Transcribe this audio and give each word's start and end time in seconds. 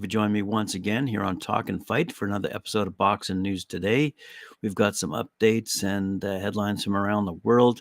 for 0.00 0.08
joining 0.08 0.32
me 0.32 0.42
once 0.42 0.74
again 0.74 1.06
here 1.06 1.22
on 1.22 1.38
Talkin 1.38 1.78
Fight 1.78 2.10
for 2.10 2.24
another 2.26 2.48
episode 2.52 2.88
of 2.88 2.98
Boxing 2.98 3.40
News 3.40 3.64
Today. 3.64 4.12
We've 4.60 4.74
got 4.74 4.96
some 4.96 5.10
updates 5.10 5.84
and 5.84 6.24
uh, 6.24 6.40
headlines 6.40 6.82
from 6.82 6.96
around 6.96 7.26
the 7.26 7.34
world, 7.44 7.80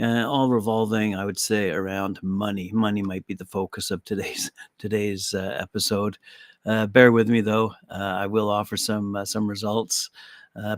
uh, 0.00 0.28
all 0.28 0.50
revolving, 0.50 1.14
I 1.14 1.24
would 1.24 1.38
say, 1.38 1.70
around 1.70 2.18
money. 2.24 2.72
Money 2.72 3.02
might 3.02 3.24
be 3.28 3.34
the 3.34 3.44
focus 3.44 3.92
of 3.92 4.04
today's 4.04 4.50
today's 4.78 5.32
uh, 5.32 5.56
episode. 5.60 6.18
Uh, 6.66 6.88
bear 6.88 7.12
with 7.12 7.28
me, 7.28 7.40
though. 7.40 7.72
Uh, 7.88 8.16
I 8.18 8.26
will 8.26 8.50
offer 8.50 8.76
some 8.76 9.14
uh, 9.14 9.24
some 9.24 9.46
results, 9.46 10.10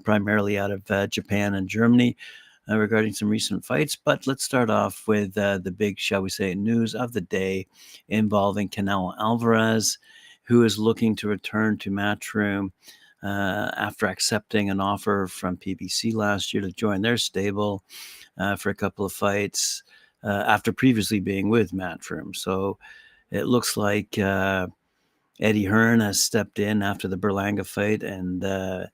primarily 0.05 0.59
out 0.59 0.71
of 0.71 1.11
Japan 1.11 1.55
and 1.55 1.67
Germany. 1.67 2.19
regarding 2.69 3.15
some 3.15 3.31
recent 3.31 3.65
fights, 3.65 3.97
but 3.97 4.27
let's 4.27 4.45
start 4.45 4.69
off 4.69 5.09
with 5.09 5.33
the 5.35 5.75
big, 5.75 5.99
shall 5.99 6.21
we 6.21 6.29
say, 6.29 6.55
news 6.55 6.95
of 6.95 7.15
the 7.15 7.23
day 7.23 7.67
involving 8.09 8.69
Canelo 8.69 9.15
Alvarez 9.19 9.97
who 10.47 10.65
is 10.65 10.79
looking 10.79 11.17
to 11.17 11.29
return 11.29 11.79
to 11.79 11.91
Matchroom 11.91 12.71
uh, 13.23 13.71
after 13.77 14.07
accepting 14.07 14.71
an 14.71 14.81
offer 14.81 15.27
from 15.27 15.57
PBC 15.57 16.15
last 16.15 16.55
year 16.55 16.63
to 16.63 16.73
join 16.73 17.03
their 17.03 17.17
stable 17.17 17.83
uh, 18.39 18.57
for 18.57 18.71
a 18.71 18.75
couple 18.75 19.05
of 19.05 19.13
fights 19.13 19.83
uh, 20.23 20.45
after 20.47 20.73
previously 20.73 21.21
being 21.21 21.49
with 21.49 21.73
Matchroom. 21.73 22.35
So 22.35 22.79
it 23.31 23.47
looks 23.47 23.77
like 23.77 24.19
uh, 24.19 24.69
Eddie 25.41 25.65
Hearn 25.65 26.01
has 26.01 26.23
stepped 26.23 26.59
in 26.59 26.83
after 26.83 27.09
the 27.09 27.19
Berlanga 27.19 27.67
fight 27.67 28.03
and 28.03 28.45
uh, 28.45 28.87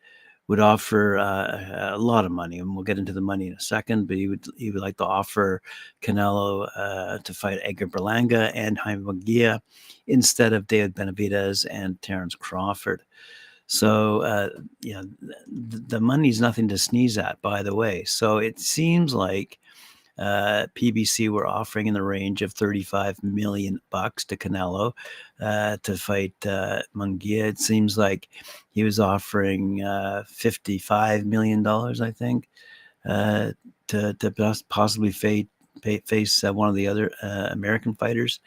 would 0.49 0.61
offer 0.61 1.19
uh, 1.19 1.95
a 1.95 1.99
lot 1.99 2.25
of 2.25 2.33
money, 2.33 2.59
and 2.59 2.75
we'll 2.75 2.85
get 2.85 2.99
into 2.99 3.13
the 3.13 3.21
money 3.21 3.47
in 3.47 3.55
a 3.55 3.61
second. 3.61 4.07
But 4.07 4.17
he 4.17 4.29
would 4.29 4.45
he 4.57 4.71
would 4.71 4.83
like 4.83 4.97
to 4.99 5.07
offer 5.07 5.63
Canelo 6.03 6.69
uh, 6.77 7.19
to 7.19 7.35
fight 7.35 7.61
Edgar 7.63 7.87
Berlanga 7.87 8.51
and 8.55 8.79
Jaime 8.79 9.05
Munguia 9.05 9.61
instead 10.07 10.53
of 10.53 10.67
David 10.67 10.95
Benavidez 10.95 11.67
and 11.71 12.01
Terence 12.03 12.35
Crawford. 12.35 13.03
So 13.67 14.23
uh, 14.23 14.51
you 14.81 14.95
know 14.95 15.05
the, 15.47 15.79
the 15.79 16.01
money's 16.01 16.41
nothing 16.41 16.69
to 16.69 16.79
sneeze 16.79 17.17
at, 17.19 17.41
by 17.41 17.63
the 17.63 17.75
way. 17.75 18.05
So 18.05 18.39
it 18.39 18.59
seems 18.59 19.15
like 19.15 19.59
uh, 20.23 20.69
PBC 20.77 21.29
were 21.31 21.49
offering 21.49 21.89
in 21.89 21.95
the 21.95 22.03
range 22.03 22.43
of 22.43 22.53
35 22.53 23.21
million 23.25 23.81
bucks 23.91 24.25
to 24.27 24.37
Canelo 24.37 24.93
uh, 25.41 25.79
to 25.83 25.97
fight 25.97 26.35
uh, 26.47 26.83
Munguia. 26.95 27.49
It 27.49 27.59
seems 27.59 27.99
like 27.99 28.29
he 28.71 28.85
was 28.85 29.01
offering 29.01 29.83
uh, 29.83 30.23
55 30.29 31.27
million 31.27 31.65
dollars, 31.65 32.01
I 32.01 32.13
think, 32.13 32.49
uh, 33.05 33.51
to 33.89 34.15
to 34.15 34.55
possibly 34.69 35.11
face 35.11 35.47
face 36.05 36.45
uh, 36.45 36.53
one 36.55 36.69
of 36.69 36.77
the 36.77 36.87
other 36.87 37.11
uh, 37.21 37.49
American 37.51 37.93
fighters. 37.93 38.39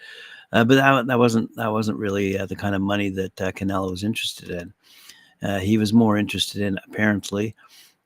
but 0.51 0.69
that, 0.69 1.07
that 1.07 1.19
wasn't 1.19 1.53
that 1.57 1.73
wasn't 1.73 1.97
really 1.97 2.37
the 2.37 2.55
kind 2.55 2.73
of 2.75 2.81
money 2.81 3.09
that 3.09 3.35
Canelo 3.35 3.91
was 3.91 4.05
interested 4.05 4.49
in. 4.49 5.59
he 5.59 5.77
was 5.77 5.91
more 5.91 6.15
interested 6.15 6.61
in 6.61 6.79
apparently 6.87 7.53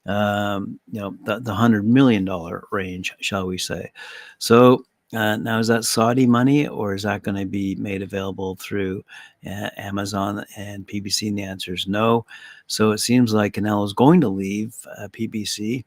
um, 0.10 0.80
you 0.92 1.00
know, 1.00 1.16
the, 1.24 1.40
the 1.40 1.54
hundred 1.54 1.86
million 1.86 2.26
dollar 2.26 2.64
range, 2.72 3.14
shall 3.20 3.46
we 3.46 3.60
say. 3.60 3.92
So 4.40 4.84
uh, 5.14 5.38
now 5.38 5.60
is 5.60 5.68
that 5.68 5.86
Saudi 5.86 6.26
money 6.26 6.68
or 6.68 6.96
is 6.96 7.04
that 7.04 7.22
going 7.22 7.38
to 7.38 7.46
be 7.46 7.76
made 7.76 8.02
available 8.02 8.56
through 8.56 9.04
uh, 9.46 9.70
Amazon 9.78 10.44
and 10.58 10.88
PBC? 10.88 11.28
And 11.28 11.38
the 11.38 11.44
answer 11.44 11.74
is 11.74 11.88
no. 11.88 12.26
So 12.66 12.92
it 12.92 12.98
seems 12.98 13.34
like 13.34 13.54
Canelo 13.54 13.86
is 13.86 13.94
going 13.94 14.20
to 14.22 14.30
leave 14.30 14.76
uh, 14.98 15.10
PBC 15.10 15.86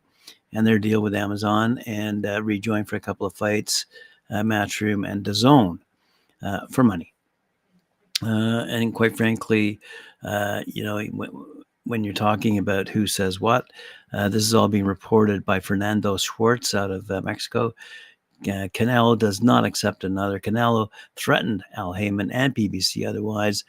and 0.52 0.64
their 0.64 0.78
deal 0.78 1.02
with 1.02 1.14
Amazon 1.16 1.78
and 1.86 2.24
uh, 2.24 2.42
rejoin 2.44 2.84
for 2.84 2.94
a 2.94 3.00
couple 3.00 3.26
of 3.26 3.34
fights, 3.34 3.86
uh, 4.30 4.42
Matchroom 4.42 5.08
and 5.08 5.24
DAZN 5.24 5.80
uh, 6.42 6.60
for 6.70 6.84
money. 6.84 7.12
and 8.22 8.94
quite 8.94 9.16
frankly, 9.16 9.80
you 10.66 10.84
know, 10.84 11.00
when 11.84 12.04
you're 12.04 12.14
talking 12.14 12.58
about 12.58 12.88
who 12.88 13.06
says 13.06 13.40
what. 13.40 13.66
Uh, 14.12 14.28
this 14.28 14.42
is 14.42 14.54
all 14.54 14.68
being 14.68 14.84
reported 14.84 15.44
by 15.44 15.60
Fernando 15.60 16.16
Schwartz 16.16 16.74
out 16.74 16.90
of 16.90 17.10
uh, 17.10 17.20
Mexico. 17.22 17.72
Uh, 18.42 18.68
Canelo 18.74 19.16
does 19.16 19.42
not 19.42 19.64
accept 19.64 20.04
another. 20.04 20.40
Canelo 20.40 20.88
threatened 21.16 21.64
Al 21.76 21.92
Haymon 21.92 22.30
and 22.32 22.54
PBC 22.54 23.06
otherwise. 23.06 23.64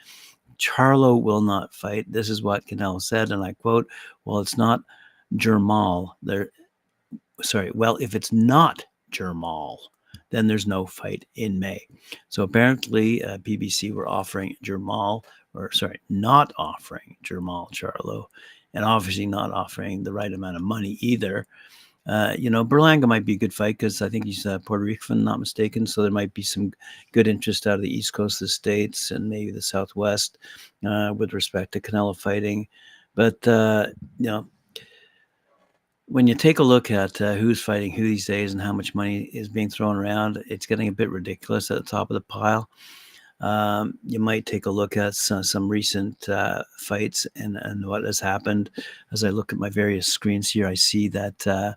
Charlo 0.57 1.21
will 1.21 1.41
not 1.41 1.73
fight. 1.73 2.11
This 2.11 2.29
is 2.29 2.41
what 2.41 2.65
Canelo 2.65 3.01
said, 3.01 3.31
and 3.31 3.43
I 3.43 3.53
quote: 3.53 3.87
"Well, 4.25 4.39
it's 4.39 4.57
not 4.57 4.81
Jermall. 5.35 6.13
There, 6.21 6.49
sorry. 7.41 7.71
Well, 7.73 7.97
if 7.97 8.15
it's 8.15 8.31
not 8.31 8.85
Jermall, 9.11 9.77
then 10.29 10.47
there's 10.47 10.67
no 10.67 10.85
fight 10.85 11.25
in 11.35 11.59
May. 11.59 11.85
So 12.29 12.43
apparently, 12.43 13.23
uh, 13.23 13.37
PBC 13.39 13.93
were 13.93 14.07
offering 14.07 14.55
Jermall 14.63 15.23
or 15.53 15.71
sorry, 15.71 15.99
not 16.09 16.53
offering 16.57 17.15
Jermall 17.23 17.71
Charlo, 17.71 18.25
and 18.73 18.83
obviously 18.83 19.25
not 19.25 19.51
offering 19.51 20.03
the 20.03 20.13
right 20.13 20.31
amount 20.31 20.55
of 20.55 20.61
money 20.61 20.97
either. 20.99 21.47
Uh, 22.05 22.35
you 22.37 22.49
know, 22.49 22.65
Berlanga 22.65 23.07
might 23.07 23.23
be 23.23 23.33
a 23.33 23.37
good 23.37 23.53
fight 23.53 23.77
because 23.77 24.01
I 24.01 24.09
think 24.09 24.25
he's 24.25 24.45
uh, 24.45 24.59
Puerto 24.59 24.83
Rican, 24.83 25.23
not 25.23 25.39
mistaken. 25.39 25.87
So 25.87 26.01
there 26.01 26.11
might 26.11 26.33
be 26.33 26.41
some 26.41 26.73
good 27.13 27.27
interest 27.27 27.65
out 27.65 27.75
of 27.75 27.81
the 27.81 27.95
East 27.95 28.11
Coast 28.11 28.41
of 28.41 28.47
the 28.47 28.49
states 28.49 29.11
and 29.11 29.29
maybe 29.29 29.51
the 29.51 29.61
Southwest 29.61 30.37
uh, 30.85 31.13
with 31.15 31.33
respect 31.33 31.71
to 31.73 31.79
Canelo 31.79 32.17
fighting. 32.17 32.67
But 33.15 33.47
uh, 33.47 33.87
you 34.19 34.25
know, 34.25 34.47
when 36.07 36.27
you 36.27 36.35
take 36.35 36.59
a 36.59 36.63
look 36.63 36.91
at 36.91 37.21
uh, 37.21 37.35
who's 37.35 37.61
fighting 37.61 37.91
who 37.91 38.03
these 38.03 38.25
days 38.25 38.51
and 38.51 38.61
how 38.61 38.73
much 38.73 38.93
money 38.93 39.23
is 39.33 39.47
being 39.47 39.69
thrown 39.69 39.95
around, 39.95 40.43
it's 40.49 40.65
getting 40.65 40.89
a 40.89 40.93
bit 40.93 41.09
ridiculous 41.09 41.71
at 41.71 41.77
the 41.77 41.89
top 41.89 42.09
of 42.09 42.15
the 42.15 42.21
pile 42.21 42.69
um, 43.43 43.99
you 44.05 44.19
might 44.19 44.45
take 44.45 44.67
a 44.67 44.71
look 44.71 44.95
at 44.95 45.15
some, 45.15 45.43
some 45.43 45.67
recent 45.67 46.29
uh, 46.29 46.63
fights 46.77 47.27
and, 47.35 47.57
and 47.57 47.85
what 47.85 48.05
has 48.05 48.17
happened. 48.17 48.71
As 49.11 49.25
I 49.25 49.31
look 49.31 49.51
at 49.51 49.59
my 49.59 49.69
various 49.69 50.07
screens 50.07 50.49
here, 50.49 50.65
I 50.65 50.75
see 50.75 51.09
that 51.09 51.45
uh, 51.45 51.73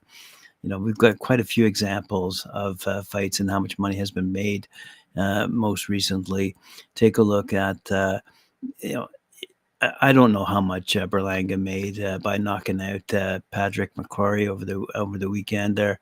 you 0.63 0.71
know 0.71 0.79
we've 0.79 0.97
got 0.97 1.19
quite 1.19 1.41
a 1.41 1.45
few 1.45 1.67
examples 1.67 2.47
of 2.53 2.87
uh, 2.87 3.03
fights 3.03 3.41
and 3.41 3.51
how 3.51 3.59
much 3.59 3.81
money 3.81 3.97
has 3.97 4.13
been 4.13 4.31
made. 4.31 4.69
Uh, 5.17 5.49
most 5.49 5.89
recently, 5.89 6.55
take 6.95 7.19
a 7.19 7.23
look 7.23 7.53
at 7.53 7.91
uh, 7.91 8.21
you 8.79 8.95
know. 8.95 9.09
I 10.01 10.13
don't 10.13 10.33
know 10.33 10.45
how 10.45 10.61
much 10.61 10.97
uh, 10.97 11.07
Berlanga 11.07 11.61
made 11.61 12.23
by 12.23 12.39
knocking 12.39 12.81
out 12.81 13.43
Patrick 13.51 13.95
McCrory 13.95 14.49
over 14.49 14.65
the 14.65 14.87
over 14.95 15.19
the 15.19 15.29
weekend 15.29 15.77
there. 15.77 16.01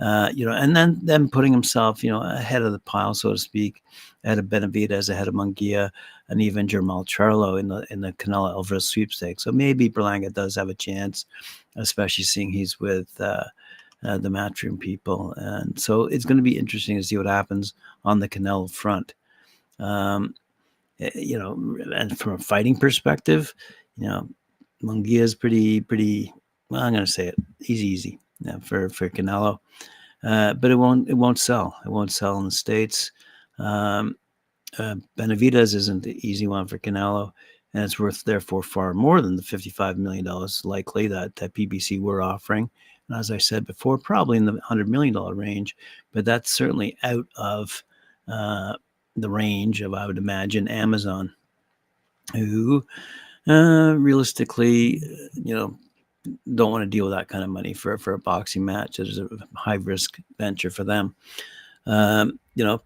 Uh, 0.00 0.28
you 0.34 0.44
know, 0.44 0.52
and 0.52 0.74
then 0.74 0.98
then 1.02 1.28
putting 1.28 1.52
himself, 1.52 2.02
you 2.02 2.10
know, 2.10 2.20
ahead 2.20 2.62
of 2.62 2.72
the 2.72 2.80
pile, 2.80 3.14
so 3.14 3.30
to 3.30 3.38
speak, 3.38 3.80
ahead 4.24 4.40
of 4.40 4.46
Benavidez, 4.46 5.08
ahead 5.08 5.28
of 5.28 5.34
Munguia, 5.34 5.90
and 6.28 6.42
even 6.42 6.66
Jermall 6.66 7.06
Charlo 7.06 7.60
in 7.60 7.68
the 7.68 7.86
in 7.90 8.00
the 8.00 8.12
Canelo 8.14 8.50
Alvarez 8.50 8.88
sweepstakes. 8.88 9.44
So 9.44 9.52
maybe 9.52 9.88
Berlanga 9.88 10.32
does 10.32 10.56
have 10.56 10.68
a 10.68 10.74
chance, 10.74 11.26
especially 11.76 12.24
seeing 12.24 12.50
he's 12.50 12.80
with 12.80 13.08
uh, 13.20 13.44
uh, 14.02 14.18
the 14.18 14.30
Matchroom 14.30 14.80
people, 14.80 15.32
and 15.36 15.78
so 15.78 16.06
it's 16.06 16.24
going 16.24 16.38
to 16.38 16.42
be 16.42 16.58
interesting 16.58 16.96
to 16.96 17.04
see 17.04 17.16
what 17.16 17.26
happens 17.26 17.74
on 18.04 18.18
the 18.18 18.28
Canelo 18.28 18.68
front. 18.68 19.14
Um, 19.78 20.34
you 21.14 21.38
know, 21.38 21.78
and 21.94 22.18
from 22.18 22.34
a 22.34 22.38
fighting 22.38 22.76
perspective, 22.76 23.54
you 23.96 24.06
know, 24.06 24.28
Munguia 24.82 25.20
is 25.20 25.34
pretty 25.34 25.80
pretty. 25.80 26.32
Well, 26.70 26.82
I'm 26.82 26.92
going 26.92 27.04
to 27.04 27.10
say 27.10 27.28
it. 27.28 27.36
He's 27.60 27.82
easy 27.82 28.18
yeah, 28.40 28.58
for 28.58 28.88
for 28.88 29.08
Canelo, 29.08 29.58
uh, 30.22 30.54
but 30.54 30.70
it 30.70 30.76
won't 30.76 31.08
it 31.08 31.14
won't 31.14 31.38
sell. 31.38 31.76
It 31.84 31.90
won't 31.90 32.12
sell 32.12 32.38
in 32.38 32.44
the 32.44 32.50
states. 32.50 33.10
Um, 33.58 34.16
uh, 34.78 34.96
Benavidez 35.16 35.74
isn't 35.74 36.02
the 36.02 36.28
easy 36.28 36.46
one 36.46 36.66
for 36.66 36.78
Canelo, 36.78 37.32
and 37.72 37.84
it's 37.84 37.98
worth 37.98 38.24
therefore 38.24 38.62
far 38.62 38.92
more 38.94 39.20
than 39.20 39.36
the 39.36 39.42
fifty-five 39.42 39.98
million 39.98 40.24
dollars 40.24 40.64
likely 40.64 41.06
that, 41.08 41.36
that 41.36 41.54
PBC 41.54 42.00
were 42.00 42.22
offering. 42.22 42.70
And 43.08 43.18
as 43.18 43.30
I 43.30 43.38
said 43.38 43.66
before, 43.66 43.98
probably 43.98 44.36
in 44.36 44.44
the 44.44 44.58
hundred 44.62 44.88
million 44.88 45.14
dollar 45.14 45.34
range, 45.34 45.76
but 46.12 46.24
that's 46.24 46.50
certainly 46.50 46.96
out 47.02 47.26
of 47.36 47.82
uh, 48.28 48.74
the 49.16 49.30
range 49.30 49.80
of 49.80 49.94
I 49.94 50.06
would 50.06 50.18
imagine 50.18 50.68
Amazon, 50.68 51.32
who 52.32 52.84
uh, 53.48 53.94
realistically, 53.96 55.02
you 55.34 55.54
know, 55.54 55.78
don't 56.54 56.72
want 56.72 56.82
to 56.82 56.86
deal 56.86 57.04
with 57.04 57.14
that 57.14 57.28
kind 57.28 57.44
of 57.44 57.50
money 57.50 57.74
for 57.74 57.98
for 57.98 58.14
a 58.14 58.18
boxing 58.18 58.64
match. 58.64 58.98
It's 58.98 59.18
a 59.18 59.28
high 59.54 59.74
risk 59.74 60.18
venture 60.38 60.70
for 60.70 60.84
them. 60.84 61.14
Um, 61.86 62.40
you 62.54 62.64
know, 62.64 62.80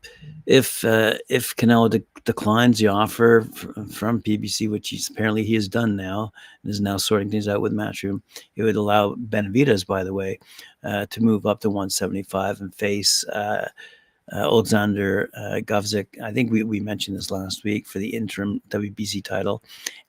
if 0.46 0.84
uh, 0.84 1.14
if 1.28 1.54
Canelo 1.54 1.88
de- 1.88 2.02
declines 2.24 2.78
the 2.78 2.88
offer 2.88 3.46
f- 3.52 3.92
from 3.92 4.20
PBC, 4.20 4.68
which 4.68 4.88
he's 4.88 5.08
apparently 5.08 5.44
he 5.44 5.54
has 5.54 5.68
done 5.68 5.94
now, 5.94 6.32
and 6.62 6.70
is 6.70 6.80
now 6.80 6.96
sorting 6.96 7.30
things 7.30 7.46
out 7.46 7.60
with 7.60 7.72
Matchroom, 7.72 8.22
it 8.56 8.62
would 8.64 8.76
allow 8.76 9.14
Benavidez, 9.14 9.86
by 9.86 10.02
the 10.02 10.14
way, 10.14 10.38
uh, 10.82 11.06
to 11.06 11.22
move 11.22 11.46
up 11.46 11.60
to 11.60 11.70
175 11.70 12.60
and 12.60 12.74
face 12.74 13.24
uh, 13.28 13.68
uh, 14.32 14.36
Alexander 14.36 15.30
uh, 15.36 15.60
Gvozdyk. 15.62 16.20
I 16.22 16.32
think 16.32 16.50
we, 16.50 16.62
we 16.62 16.80
mentioned 16.80 17.16
this 17.16 17.30
last 17.30 17.64
week 17.64 17.86
for 17.86 17.98
the 17.98 18.08
interim 18.08 18.60
WBC 18.68 19.24
title 19.24 19.62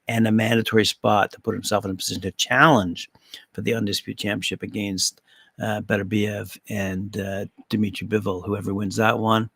and 0.07 0.27
a 0.27 0.31
mandatory 0.31 0.85
spot 0.85 1.31
to 1.31 1.41
put 1.41 1.53
himself 1.53 1.85
in 1.85 1.91
a 1.91 1.95
position 1.95 2.21
to 2.23 2.31
challenge 2.31 3.09
for 3.53 3.61
the 3.61 3.73
undisputed 3.73 4.19
championship 4.19 4.63
against 4.63 5.21
uh, 5.61 5.81
Beterbiev 5.81 6.57
and 6.69 7.17
uh, 7.17 7.45
Dmitry 7.69 8.07
Bivol. 8.07 8.45
Whoever 8.45 8.73
wins 8.73 8.95
that 8.95 9.19
one 9.19 9.49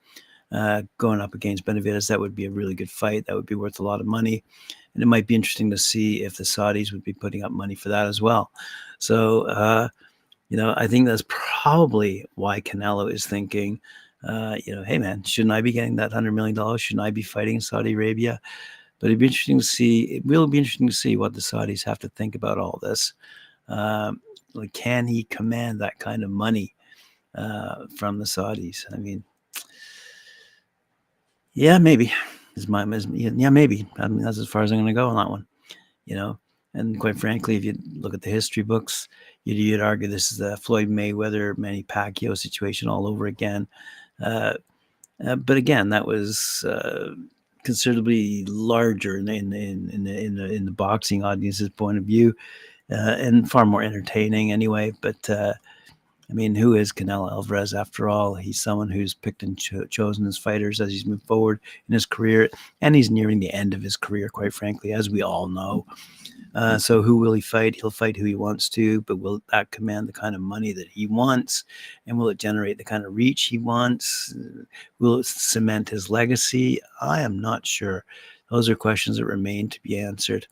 uh, 0.54 0.84
going 0.98 1.20
up 1.20 1.34
against 1.34 1.66
Benavidez. 1.66 2.08
That 2.08 2.20
would 2.20 2.36
be 2.36 2.46
a 2.46 2.52
really 2.52 2.76
good 2.76 2.90
fight. 2.90 3.26
That 3.26 3.36
would 3.36 3.46
be 3.46 3.56
worth 3.56 3.80
a 3.80 3.84
lot 3.84 4.00
of 4.00 4.06
money. 4.06 4.44
And 4.94 5.02
it 5.02 5.08
might 5.08 5.28
be 5.28 5.36
interesting 5.36 5.72
to 5.72 5.78
see 5.78 6.24
if 6.24 6.38
the 6.38 6.44
Saudis 6.44 6.92
would 6.92 7.04
be 7.04 7.14
putting 7.14 7.44
up 7.44 7.52
money 7.52 7.74
for 7.74 7.90
that 7.90 8.06
as 8.06 8.22
well. 8.22 8.52
So, 9.00 9.48
uh, 9.48 9.90
you 10.50 10.58
know, 10.58 10.74
I 10.78 10.86
think 10.86 11.08
that's 11.08 11.24
probably 11.28 12.26
why 12.36 12.62
Canelo 12.62 13.12
is 13.12 13.26
thinking, 13.26 13.82
uh, 14.24 14.58
you 14.64 14.76
know, 14.76 14.84
hey 14.84 14.98
man, 14.98 15.24
shouldn't 15.24 15.52
I 15.52 15.62
be 15.62 15.72
getting 15.72 15.96
that 15.98 16.14
hundred 16.14 16.34
million 16.34 16.56
dollars? 16.56 16.82
Shouldn't 16.82 17.06
I 17.06 17.12
be 17.12 17.22
fighting 17.22 17.56
in 17.56 17.62
Saudi 17.62 17.94
Arabia? 17.94 18.40
But 19.00 19.08
it'd 19.08 19.20
be 19.20 19.28
interesting 19.28 19.60
to 19.60 19.66
see. 19.66 20.04
It 20.16 20.26
will 20.26 20.48
be 20.48 20.58
interesting 20.58 20.88
to 20.88 20.94
see 20.94 21.18
what 21.18 21.34
the 21.34 21.42
Saudis 21.42 21.84
have 21.84 22.00
to 22.00 22.10
think 22.10 22.36
about 22.36 22.58
all 22.58 22.80
this. 22.82 23.14
Um, 23.68 24.22
like, 24.54 24.72
can 24.74 25.08
he 25.08 25.24
command 25.26 25.82
that 25.82 26.00
kind 26.00 26.24
of 26.24 26.30
money 26.30 26.74
uh, 27.36 27.88
from 27.98 28.20
the 28.20 28.26
Saudis? 28.26 28.86
I 28.94 28.98
mean, 28.98 29.24
yeah, 31.54 31.78
maybe. 31.80 32.14
Is 32.56 32.68
my 32.68 32.86
is, 32.86 33.08
yeah, 33.12 33.50
maybe. 33.50 33.88
I 33.98 34.08
mean, 34.08 34.24
that's 34.24 34.38
as 34.38 34.48
far 34.48 34.64
as 34.64 34.72
I'm 34.72 34.78
going 34.78 34.88
to 34.88 34.94
go 34.94 35.10
on 35.10 35.16
that 35.16 35.30
one. 35.30 35.48
You 36.06 36.16
know, 36.16 36.40
and 36.74 37.00
quite 37.00 37.18
frankly, 37.18 37.56
if 37.56 37.64
you 37.64 37.78
look 37.96 38.14
at 38.14 38.22
the 38.22 38.30
history 38.30 38.64
books, 38.64 39.08
you'd, 39.44 39.58
you'd 39.58 39.82
argue 39.82 40.08
this 40.08 40.32
is 40.32 40.38
the 40.38 40.58
Floyd 40.58 40.90
Mayweather, 40.90 41.58
Manny 41.58 41.84
Pacquiao 41.84 42.38
situation 42.38 42.88
all 42.88 43.08
over 43.08 43.26
again. 43.26 43.68
Uh, 44.22 44.54
uh, 45.26 45.36
but 45.36 45.58
again, 45.58 45.90
that 45.90 46.06
was 46.06 46.66
uh, 46.68 47.14
considerably 47.64 48.46
larger 48.46 49.18
in, 49.18 49.28
in, 49.30 49.54
in, 49.54 49.90
in, 49.90 50.04
the, 50.04 50.26
in, 50.26 50.36
the, 50.36 50.46
in 50.52 50.66
the 50.66 50.72
boxing 50.72 51.24
audience's 51.24 51.70
point 51.70 51.98
of 51.98 52.04
view 52.04 52.36
uh, 52.92 53.16
and 53.18 53.50
far 53.50 53.66
more 53.66 53.82
entertaining 53.82 54.52
anyway. 54.52 54.92
But 55.02 55.30
uh, 55.30 55.54
I 56.30 56.34
mean, 56.34 56.56
who 56.56 56.76
is 56.76 56.92
Canelo 56.92 57.32
Alvarez 57.32 57.74
after 57.74 58.10
all? 58.10 58.36
He's 58.36 58.62
someone 58.62 58.90
who's 58.90 59.14
picked 59.14 59.44
and 59.44 59.58
cho- 59.58 59.86
chosen 59.86 60.26
his 60.26 60.38
fighters 60.38 60.82
as 60.82 60.90
he's 60.90 61.06
moved 61.06 61.24
forward 61.24 61.60
in 61.88 61.94
his 61.94 62.06
career, 62.06 62.50
and 62.82 62.96
he's 62.96 63.12
nearing 63.12 63.40
the 63.40 63.54
end 63.54 63.74
of 63.74 63.82
his 63.82 63.96
career, 63.96 64.30
quite 64.30 64.54
frankly, 64.54 64.94
as 64.94 65.10
we 65.10 65.22
all 65.22 65.48
know. 65.48 65.86
Uh, 66.56 66.78
so 66.78 67.02
who 67.02 67.18
will 67.18 67.34
he 67.34 67.42
fight? 67.42 67.76
He'll 67.76 67.90
fight 67.90 68.16
who 68.16 68.26
he 68.26 68.36
wants 68.36 68.70
to, 68.70 69.02
but 69.02 69.18
will 69.18 69.42
that 69.52 69.72
command 69.72 70.08
the 70.08 70.14
kind 70.14 70.36
of 70.36 70.42
money 70.42 70.72
that 70.74 70.88
he 70.88 71.08
wants? 71.08 71.64
And 72.06 72.18
will 72.18 72.30
it 72.30 72.38
generate 72.38 72.78
the 72.78 72.84
kind 72.84 73.06
of 73.06 73.16
reach 73.16 73.46
he 73.46 73.58
wants? 73.58 74.36
Will 75.00 75.20
it 75.20 75.26
cement 75.26 75.90
his 75.90 76.12
legacy? 76.12 76.80
I 77.02 77.22
am 77.22 77.40
not 77.40 77.66
sure. 77.66 78.06
Those 78.52 78.70
are 78.70 78.76
questions 78.76 79.18
that 79.18 79.26
remain 79.26 79.68
to 79.70 79.82
be 79.82 79.98
answered. 79.98 80.46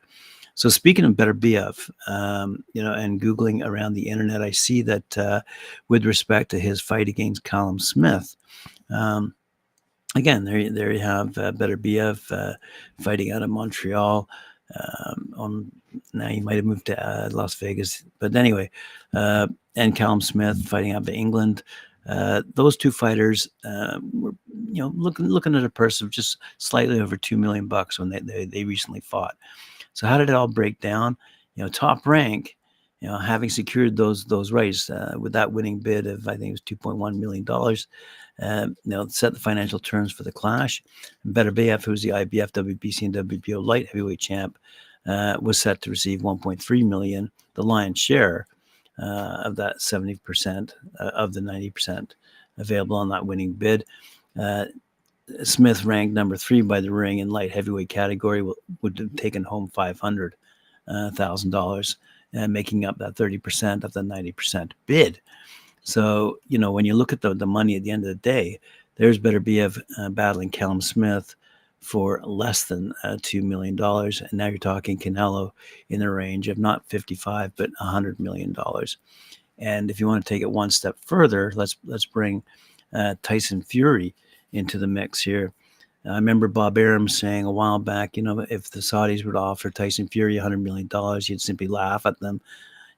So 0.56 0.70
speaking 0.70 1.06
of 1.06 1.14
Beterbiev, 1.14 1.90
um, 2.08 2.64
you 2.74 2.82
know, 2.82 2.94
and 2.94 3.22
googling 3.22 3.64
around 3.64 3.94
the 3.94 4.10
internet, 4.10 4.42
I 4.42 4.52
see 4.52 4.82
that 4.82 5.18
uh, 5.18 5.42
with 5.88 6.06
respect 6.06 6.50
to 6.52 6.60
his 6.60 6.82
fight 6.82 7.10
against 7.10 7.44
Callum 7.44 7.80
Smith, 7.80 8.36
um, 8.90 9.36
again, 10.16 10.46
there 10.46 10.70
there 10.70 10.92
you 10.92 11.00
have 11.00 11.38
uh, 11.38 11.52
B 11.78 12.00
F 12.00 12.32
uh, 12.32 12.54
fighting 13.00 13.32
out 13.32 13.44
of 13.44 13.50
Montreal. 13.50 14.28
Um, 14.74 15.34
on 15.36 15.72
now 16.14 16.28
he 16.28 16.42
might 16.42 16.56
have 16.56 16.66
moved 16.66 16.86
to 16.88 17.06
uh, 17.08 17.30
Las 17.32 17.56
Vegas, 17.56 18.04
but 18.20 18.36
anyway, 18.36 18.70
uh, 19.14 19.48
and 19.76 19.96
Callum 19.96 20.22
Smith 20.22 20.68
fighting 20.68 20.92
out 20.92 21.04
of 21.04 21.10
England. 21.10 21.64
Uh, 22.08 22.42
those 22.56 22.76
two 22.76 22.92
fighters 22.92 23.48
uh, 23.64 24.00
were, 24.12 24.34
you 24.66 24.82
know, 24.82 24.92
looking 24.96 25.28
looking 25.28 25.56
at 25.56 25.64
a 25.64 25.70
purse 25.70 26.02
of 26.02 26.10
just 26.10 26.38
slightly 26.58 27.00
over 27.00 27.16
two 27.16 27.38
million 27.38 27.68
bucks 27.68 28.00
when 28.00 28.10
they, 28.10 28.20
they, 28.20 28.46
they 28.46 28.64
recently 28.64 29.00
fought. 29.00 29.36
So 29.94 30.08
how 30.08 30.18
did 30.18 30.30
it 30.30 30.36
all 30.36 30.48
break 30.48 30.80
down? 30.80 31.16
You 31.56 31.64
know, 31.64 31.70
top 31.70 32.08
rank, 32.08 32.58
you 33.02 33.08
know, 33.08 33.18
having 33.18 33.50
secured 33.50 33.98
those 33.98 34.26
those 34.26 34.52
rights 34.52 34.90
uh, 34.90 35.14
with 35.20 35.34
that 35.34 35.52
winning 35.52 35.80
bid 35.80 36.08
of 36.08 36.28
I 36.28 36.38
think 36.38 36.50
it 36.50 36.52
was 36.52 36.62
two 36.62 36.76
point 36.76 36.98
one 36.98 37.20
million 37.20 37.44
dollars, 37.44 37.88
uh, 38.42 38.68
you 38.84 38.92
know, 38.92 39.08
set 39.08 39.34
the 39.34 39.40
financial 39.40 39.80
terms 39.80 40.12
for 40.12 40.24
the 40.24 40.32
clash. 40.32 40.84
Beterbiev, 41.28 41.84
who's 41.84 42.02
the 42.02 42.10
IBF, 42.10 42.52
WBC, 42.52 43.02
and 43.04 43.30
WBO 43.30 43.64
light 43.64 43.88
heavyweight 43.88 44.20
champ, 44.20 44.58
uh, 45.08 45.38
was 45.42 45.60
set 45.60 45.82
to 45.82 45.90
receive 45.90 46.22
1.3 46.22 46.88
million, 46.88 47.32
the 47.56 47.64
lion's 47.64 48.00
share 48.00 48.48
uh, 49.02 49.42
of 49.46 49.56
that 49.56 49.78
70% 49.78 50.74
uh, 51.00 51.04
of 51.04 51.34
the 51.34 51.40
90% 51.40 52.12
available 52.58 52.98
on 52.98 53.10
that 53.10 53.26
winning 53.26 53.54
bid. 53.54 53.86
Uh, 54.40 54.66
Smith 55.44 55.86
ranked 55.86 56.14
number 56.14 56.36
three 56.38 56.62
by 56.62 56.82
the 56.82 56.92
ring 56.92 57.20
in 57.20 57.30
light 57.30 57.52
heavyweight 57.52 57.90
category 57.90 58.44
would 58.82 59.00
have 59.00 59.16
taken 59.16 59.44
home 59.44 59.70
five 59.74 60.00
hundred 60.00 60.36
thousand 61.14 61.52
dollars, 61.52 61.98
uh, 62.38 62.48
making 62.48 62.86
up 62.86 62.98
that 62.98 63.16
thirty 63.16 63.38
percent 63.38 63.84
of 63.84 63.94
the 63.94 64.04
ninety 64.04 64.32
percent 64.32 64.74
bid. 64.88 65.22
So 65.84 66.38
you 66.48 66.58
know 66.58 66.72
when 66.72 66.86
you 66.86 66.96
look 66.96 67.14
at 67.14 67.22
the 67.22 67.34
the 67.34 67.46
money 67.46 67.76
at 67.76 67.84
the 67.84 67.92
end 67.92 68.04
of 68.04 68.10
the 68.10 68.16
day, 68.16 68.60
there's 68.96 69.20
Beterbiev 69.20 69.82
uh, 69.98 70.10
battling 70.10 70.50
Callum 70.50 70.82
Smith 70.82 71.36
for 71.82 72.22
less 72.24 72.66
than 72.66 72.94
uh, 73.04 73.18
two 73.22 73.42
million 73.42 73.76
dollars, 73.76 74.22
and 74.22 74.34
now 74.34 74.48
you're 74.48 74.58
talking 74.58 74.98
Canelo 74.98 75.52
in 75.90 76.00
the 76.00 76.10
range 76.10 76.48
of 76.48 76.58
not 76.58 76.88
fifty 76.88 77.16
five 77.16 77.52
but 77.56 77.70
hundred 77.78 78.20
million 78.20 78.54
dollars. 78.54 78.98
And 79.58 79.92
if 79.92 80.00
you 80.00 80.08
want 80.08 80.24
to 80.24 80.30
take 80.30 80.42
it 80.42 80.52
one 80.52 80.72
step 80.72 80.98
further, 81.06 81.52
let's 81.56 81.78
let's 81.86 82.06
bring 82.06 82.44
uh, 82.94 83.16
Tyson 83.24 83.62
Fury 83.62 84.14
into 84.54 84.78
the 84.78 84.88
mix 84.88 85.22
here. 85.22 85.54
I 86.06 86.16
remember 86.16 86.48
Bob 86.48 86.78
Arum 86.78 87.08
saying 87.08 87.46
a 87.46 87.52
while 87.52 87.78
back, 87.78 88.18
you 88.18 88.24
know, 88.24 88.40
if 88.50 88.72
the 88.72 88.80
Saudis 88.80 89.24
were 89.24 89.34
to 89.34 89.40
offer 89.40 89.70
Tyson 89.70 90.08
Fury 90.08 90.36
$100 90.36 90.60
million, 90.60 90.90
you'd 91.22 91.42
simply 91.42 91.68
laugh 91.68 92.08
at 92.08 92.20
them. 92.20 92.42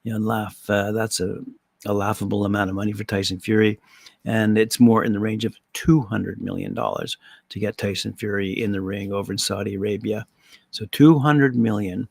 You 0.04 0.14
know, 0.14 0.18
laugh. 0.18 0.58
Uh, 0.68 0.92
that's 0.92 1.20
a, 1.20 1.40
a 1.84 1.92
laughable 1.92 2.46
amount 2.46 2.70
of 2.70 2.76
money 2.76 2.92
for 2.92 3.04
Tyson 3.04 3.38
Fury. 3.38 3.78
And 4.24 4.56
it's 4.56 4.80
more 4.80 5.04
in 5.04 5.12
the 5.12 5.20
range 5.20 5.44
of 5.44 5.56
$200 5.74 6.38
million 6.38 6.74
to 6.74 7.58
get 7.58 7.76
Tyson 7.76 8.14
Fury 8.14 8.50
in 8.50 8.72
the 8.72 8.80
ring 8.80 9.12
over 9.12 9.32
in 9.32 9.38
Saudi 9.38 9.74
Arabia. 9.74 10.26
So 10.70 10.86
200 10.92 11.54
million 11.54 12.08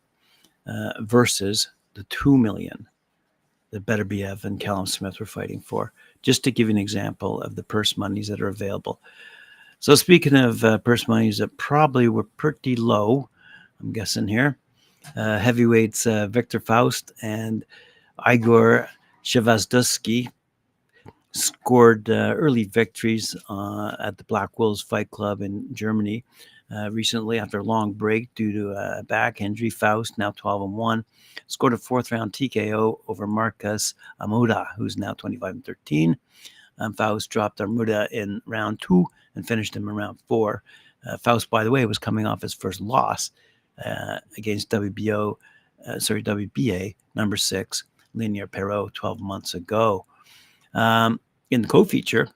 uh, 0.67 0.93
versus 1.01 1.69
the 1.95 2.03
2 2.05 2.37
million 2.37 2.87
that 3.71 3.85
Beterbiev 3.85 4.45
and 4.45 4.59
Callum 4.59 4.85
Smith 4.85 5.19
were 5.19 5.25
fighting 5.25 5.59
for. 5.59 5.91
Just 6.21 6.43
to 6.43 6.51
give 6.51 6.67
you 6.69 6.75
an 6.75 6.77
example 6.77 7.41
of 7.41 7.55
the 7.55 7.63
purse 7.63 7.97
monies 7.97 8.27
that 8.27 8.41
are 8.41 8.47
available. 8.47 9.01
So 9.79 9.95
speaking 9.95 10.35
of 10.35 10.63
uh, 10.63 10.77
purse 10.77 11.07
monies 11.07 11.39
that 11.39 11.57
probably 11.57 12.07
were 12.07 12.23
pretty 12.23 12.75
low, 12.75 13.29
I'm 13.81 13.91
guessing 13.91 14.27
here, 14.27 14.57
uh, 15.15 15.39
heavyweights 15.39 16.05
uh, 16.05 16.27
Viktor 16.27 16.59
Faust 16.59 17.11
and 17.21 17.65
Igor 18.25 18.87
Shevadzutskiy 19.23 20.31
scored 21.33 22.09
uh, 22.09 22.33
early 22.35 22.65
victories 22.65 23.35
uh, 23.49 23.95
at 23.99 24.17
the 24.17 24.23
Black 24.25 24.59
Wolves 24.59 24.81
Fight 24.81 25.09
Club 25.11 25.41
in 25.41 25.67
Germany 25.73 26.23
uh, 26.73 26.91
recently 26.91 27.39
after 27.39 27.59
a 27.59 27.63
long 27.63 27.93
break 27.93 28.33
due 28.35 28.51
to 28.51 28.71
a 28.71 29.03
back 29.03 29.41
injury. 29.41 29.69
Faust, 29.69 30.17
now 30.17 30.31
12 30.31 30.63
and 30.63 30.73
1, 30.73 31.05
scored 31.47 31.73
a 31.73 31.77
fourth 31.77 32.11
round 32.11 32.33
TKO 32.33 32.99
over 33.07 33.27
Marcus 33.27 33.93
Arruda, 34.21 34.67
who's 34.77 34.97
now 34.97 35.13
25 35.13 35.51
and 35.55 35.65
13. 35.65 36.17
Um, 36.79 36.93
Faust 36.93 37.29
dropped 37.29 37.59
Arruda 37.59 38.09
in 38.11 38.41
round 38.45 38.81
two 38.81 39.05
and 39.35 39.47
finished 39.47 39.75
him 39.75 39.89
in 39.89 39.95
round 39.95 40.19
four. 40.27 40.63
Uh, 41.07 41.17
Faust, 41.17 41.49
by 41.49 41.63
the 41.63 41.71
way, 41.71 41.85
was 41.85 41.99
coming 41.99 42.25
off 42.25 42.41
his 42.41 42.53
first 42.53 42.81
loss 42.81 43.31
uh, 43.83 44.19
against 44.37 44.69
WBO, 44.69 45.35
uh, 45.87 45.99
sorry, 45.99 46.23
WBA 46.23 46.95
number 47.15 47.37
six, 47.37 47.83
Lenier 48.13 48.47
Pero, 48.47 48.89
12 48.93 49.19
months 49.19 49.53
ago. 49.53 50.05
Um, 50.73 51.19
in 51.51 51.61
the 51.61 51.67
co-feature, 51.67 52.27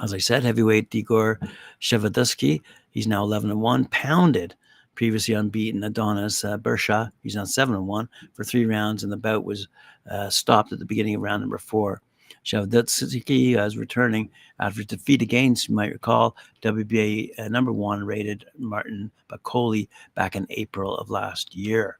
as 0.00 0.14
I 0.14 0.18
said, 0.18 0.44
heavyweight 0.44 0.94
Igor 0.94 1.40
Shevadzutskiy, 1.80 2.62
he's 2.90 3.06
now 3.06 3.22
11 3.24 3.50
and 3.50 3.60
1, 3.60 3.86
pounded 3.86 4.54
previously 4.94 5.34
unbeaten 5.34 5.84
Adonis 5.84 6.44
uh, 6.44 6.58
Bersha. 6.58 7.10
He's 7.22 7.36
now 7.36 7.44
7 7.44 7.74
and 7.74 7.86
1 7.86 8.08
for 8.34 8.44
three 8.44 8.66
rounds, 8.66 9.02
and 9.02 9.12
the 9.12 9.16
bout 9.16 9.44
was 9.44 9.68
uh, 10.10 10.30
stopped 10.30 10.72
at 10.72 10.78
the 10.78 10.84
beginning 10.84 11.14
of 11.14 11.22
round 11.22 11.42
number 11.42 11.58
four. 11.58 12.02
Shevadzutskiy 12.44 13.64
is 13.64 13.76
returning 13.76 14.30
after 14.58 14.82
defeat 14.82 15.22
against, 15.22 15.68
you 15.68 15.74
might 15.74 15.92
recall, 15.92 16.36
WBA 16.62 17.38
uh, 17.38 17.48
number 17.48 17.72
one 17.72 18.04
rated 18.04 18.46
Martin 18.56 19.10
Bakole 19.28 19.88
back 20.14 20.34
in 20.34 20.46
April 20.50 20.96
of 20.96 21.10
last 21.10 21.54
year. 21.54 21.98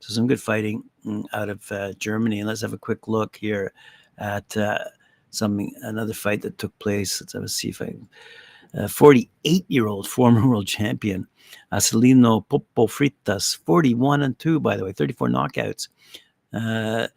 So 0.00 0.14
some 0.14 0.26
good 0.26 0.40
fighting 0.40 0.84
mm, 1.04 1.24
out 1.32 1.48
of 1.48 1.70
uh, 1.72 1.92
Germany. 1.94 2.40
And 2.40 2.48
let's 2.48 2.60
have 2.60 2.72
a 2.72 2.78
quick 2.78 3.08
look 3.08 3.36
here 3.36 3.72
at 4.18 4.56
uh, 4.56 4.78
something 5.30 5.72
another 5.82 6.14
fight 6.14 6.42
that 6.42 6.58
took 6.58 6.78
place. 6.78 7.20
Let's 7.20 7.32
have 7.32 7.42
a 7.42 7.48
see 7.48 7.68
if 7.70 7.82
I. 7.82 7.94
48 8.88 9.64
year 9.68 9.86
old 9.86 10.06
former 10.16 10.46
world 10.46 10.66
champion 10.66 11.26
Acelino 11.72 12.46
Popo 12.48 12.86
Freitas, 12.86 13.58
41 13.64 14.22
and 14.22 14.38
2, 14.38 14.60
by 14.60 14.76
the 14.76 14.84
way, 14.84 14.92
34 14.92 15.28
knockouts, 15.28 15.88
uh, 16.52 17.08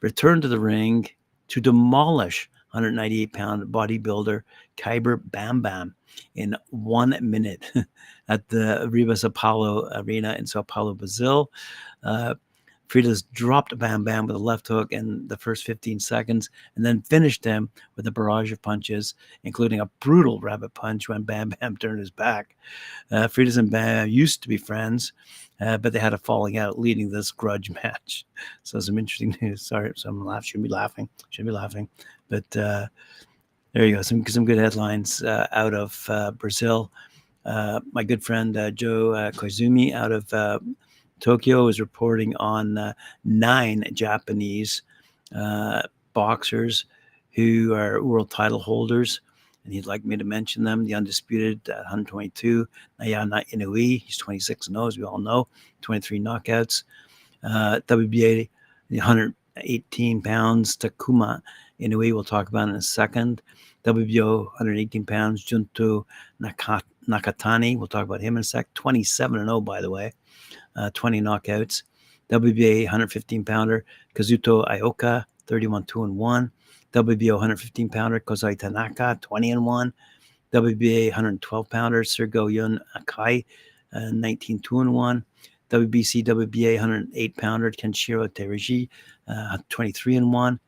returned 0.00 0.42
to 0.42 0.48
the 0.48 0.60
ring 0.60 1.08
to 1.48 1.60
demolish 1.60 2.50
198 2.72 3.32
pound 3.32 3.62
bodybuilder 3.72 4.42
Kyber 4.76 5.20
Bam 5.30 5.62
Bam 5.62 5.94
in 6.34 6.54
one 6.70 7.16
minute 7.22 7.64
at 8.28 8.48
the 8.48 8.88
Ribas 8.90 9.24
Apollo 9.24 9.88
Arena 9.94 10.36
in 10.38 10.46
Sao 10.46 10.62
Paulo, 10.62 10.94
Brazil. 10.94 11.50
Uh, 12.02 12.34
Freitas 12.88 13.22
dropped 13.32 13.78
Bam 13.78 14.02
Bam 14.02 14.26
with 14.26 14.36
a 14.36 14.38
left 14.38 14.66
hook 14.66 14.92
in 14.92 15.28
the 15.28 15.36
first 15.36 15.64
15 15.64 16.00
seconds 16.00 16.48
and 16.74 16.84
then 16.84 17.02
finished 17.02 17.44
him 17.44 17.68
with 17.96 18.06
a 18.06 18.10
barrage 18.10 18.50
of 18.50 18.62
punches, 18.62 19.14
including 19.44 19.80
a 19.80 19.90
brutal 20.00 20.40
rabbit 20.40 20.72
punch 20.74 21.08
when 21.08 21.22
Bam 21.22 21.50
Bam 21.60 21.76
turned 21.76 22.00
his 22.00 22.10
back. 22.10 22.56
Uh, 23.10 23.28
Freitas 23.28 23.58
and 23.58 23.70
Bam 23.70 24.08
used 24.08 24.42
to 24.42 24.48
be 24.48 24.56
friends, 24.56 25.12
uh, 25.60 25.76
but 25.76 25.92
they 25.92 25.98
had 25.98 26.14
a 26.14 26.18
falling 26.18 26.56
out 26.56 26.78
leading 26.78 27.10
this 27.10 27.30
grudge 27.30 27.70
match. 27.84 28.24
So 28.62 28.80
some 28.80 28.98
interesting 28.98 29.36
news. 29.42 29.62
Sorry, 29.62 29.92
some 29.96 30.24
laugh 30.24 30.44
shouldn't 30.44 30.68
be 30.68 30.74
laughing, 30.74 31.08
shouldn't 31.28 31.52
be 31.52 31.56
laughing, 31.56 31.88
but 32.28 32.56
uh, 32.56 32.86
there 33.74 33.86
you 33.86 33.96
go. 33.96 34.02
Some 34.02 34.26
some 34.26 34.46
good 34.46 34.58
headlines 34.58 35.22
uh, 35.22 35.46
out 35.52 35.74
of 35.74 36.06
uh, 36.08 36.30
Brazil. 36.32 36.90
Uh, 37.44 37.80
my 37.92 38.02
good 38.02 38.24
friend 38.24 38.54
Joe 38.74 39.12
Koizumi 39.34 39.92
out 39.94 40.12
of 40.12 40.28
Tokyo 41.20 41.68
is 41.68 41.80
reporting 41.80 42.36
on 42.36 42.78
uh, 42.78 42.92
nine 43.24 43.84
Japanese 43.92 44.82
uh, 45.34 45.82
boxers 46.12 46.84
who 47.32 47.74
are 47.74 48.02
world 48.02 48.30
title 48.30 48.58
holders. 48.58 49.20
And 49.64 49.74
he'd 49.74 49.86
like 49.86 50.04
me 50.04 50.16
to 50.16 50.24
mention 50.24 50.64
them. 50.64 50.84
The 50.84 50.94
undisputed 50.94 51.60
uh, 51.68 51.84
122, 51.86 52.66
Naoya 53.00 53.44
Inoue. 53.52 54.00
He's 54.00 54.16
26 54.16 54.68
and 54.68 54.76
0, 54.76 54.86
as 54.86 54.98
we 54.98 55.04
all 55.04 55.18
know, 55.18 55.46
23 55.82 56.20
knockouts. 56.20 56.84
Uh, 57.42 57.80
WBA, 57.86 58.48
118 58.88 60.22
pounds, 60.22 60.76
Takuma 60.76 61.42
Inoue, 61.80 62.12
we'll 62.12 62.24
talk 62.24 62.48
about 62.48 62.68
in 62.68 62.74
a 62.74 62.82
second. 62.82 63.42
WBO, 63.84 64.46
118 64.46 65.04
pounds, 65.04 65.44
Junto 65.44 66.06
Nakatani, 66.42 67.78
we'll 67.78 67.86
talk 67.86 68.04
about 68.04 68.20
him 68.20 68.36
in 68.36 68.40
a 68.40 68.44
sec. 68.44 68.72
27 68.74 69.38
and 69.38 69.48
0, 69.48 69.60
by 69.60 69.80
the 69.80 69.90
way 69.90 70.12
uh, 70.78 70.90
20 70.94 71.20
knockouts. 71.20 71.82
WBA 72.30 72.84
115 72.84 73.44
pounder 73.44 73.84
Kazuto 74.14 74.66
Ioka 74.68 75.24
31 75.46 75.84
2 75.84 76.04
and 76.04 76.16
1. 76.16 76.52
WBO 76.92 77.32
115 77.32 77.88
pounder 77.88 78.20
Kosei 78.20 78.58
Tanaka 78.58 79.18
20 79.20 79.50
and 79.50 79.66
1. 79.66 79.92
WBA 80.52 81.06
112 81.08 81.70
pounder 81.70 82.02
Seigo 82.02 82.52
Yuri 82.52 82.78
Akui 82.96 83.44
uh, 83.92 84.10
19 84.12 84.60
2 84.60 84.80
and 84.80 84.94
1. 84.94 85.24
WBC 85.70 86.24
WBA 86.24 86.74
108 86.74 87.36
pounder 87.36 87.70
Kenshiro 87.70 88.28
Teraji 88.28 88.88
uh, 89.26 89.58
23 89.68 90.16
and 90.16 90.32
1. 90.32 90.60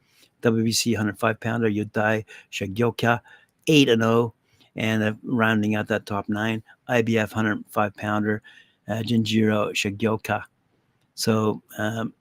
WBC 0.43 0.93
105 0.93 1.41
pounder 1.41 1.71
Yudai 1.71 2.25
Shigeoka 2.51 3.21
8 3.67 3.89
and 3.91 4.03
0. 4.03 4.35
And 4.77 5.03
uh, 5.03 5.13
rounding 5.25 5.75
out 5.75 5.89
that 5.89 6.07
top 6.07 6.29
nine, 6.29 6.63
IBF 6.89 7.35
105 7.35 7.97
pounder 7.97 8.43
Ginjiro 8.99 9.73
Shigeoka. 9.73 10.43
So 11.15 11.63
um, 11.79 12.13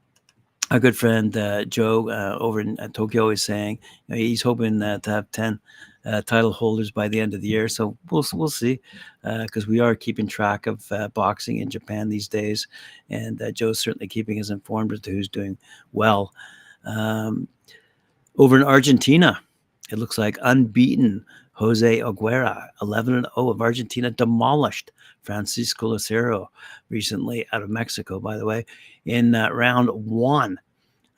our 0.72 0.80
good 0.80 0.98
friend 0.98 1.36
uh, 1.36 1.66
Joe 1.66 2.10
uh, 2.10 2.38
over 2.40 2.60
in 2.60 2.80
uh, 2.80 2.90
Tokyo 2.90 3.30
is 3.30 3.44
saying 3.44 3.80
you 4.08 4.16
know, 4.16 4.18
he's 4.18 4.42
hoping 4.42 4.82
uh, 4.82 5.00
to 5.00 5.10
have 5.10 5.32
ten 5.32 5.60
uh, 6.06 6.22
title 6.22 6.52
holders 6.52 6.92
by 6.92 7.08
the 7.08 7.20
end 7.20 7.34
of 7.34 7.42
the 7.42 7.48
year. 7.48 7.68
So 7.68 7.98
we'll 8.12 8.26
we'll 8.34 8.50
see 8.50 8.80
because 9.24 9.68
we 9.68 9.80
are 9.80 9.96
keeping 9.96 10.28
track 10.28 10.68
of 10.68 10.88
boxing 11.14 11.58
in 11.58 11.70
Japan 11.70 12.10
these 12.10 12.28
days, 12.28 12.68
and 13.10 13.42
Joe's 13.54 13.80
certainly 13.80 14.08
keeping 14.08 14.40
us 14.40 14.50
informed 14.50 14.94
as 14.94 15.02
to 15.02 15.12
who's 15.12 15.30
doing 15.30 15.58
well. 15.92 16.34
Um, 16.86 17.48
over 18.38 18.56
in 18.56 18.64
Argentina, 18.64 19.42
it 19.92 20.00
looks 20.00 20.18
like 20.18 20.38
unbeaten 20.42 21.26
Jose 21.60 22.00
Aguera, 22.00 22.70
11 22.82 23.25
0 23.36 23.50
of 23.50 23.62
Argentina, 23.62 24.10
demolished 24.10 24.94
Francisco 25.24 25.89
Lucero 25.89 26.50
recently 26.88 27.46
out 27.51 27.62
of 27.62 27.70
Mexico, 27.70 28.18
by 28.18 28.38
the 28.38 28.46
way, 28.46 28.66
in 29.04 29.36
uh, 29.36 29.50
round 29.50 29.89
one 29.89 30.58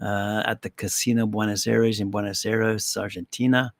uh, 0.01 0.41
at 0.47 0.63
the 0.63 0.71
Casino 0.71 1.27
Buenos 1.27 1.67
Aires 1.67 1.99
in 1.99 2.09
Buenos 2.09 2.43
Aires, 2.43 2.97
Argentina. 2.97 3.71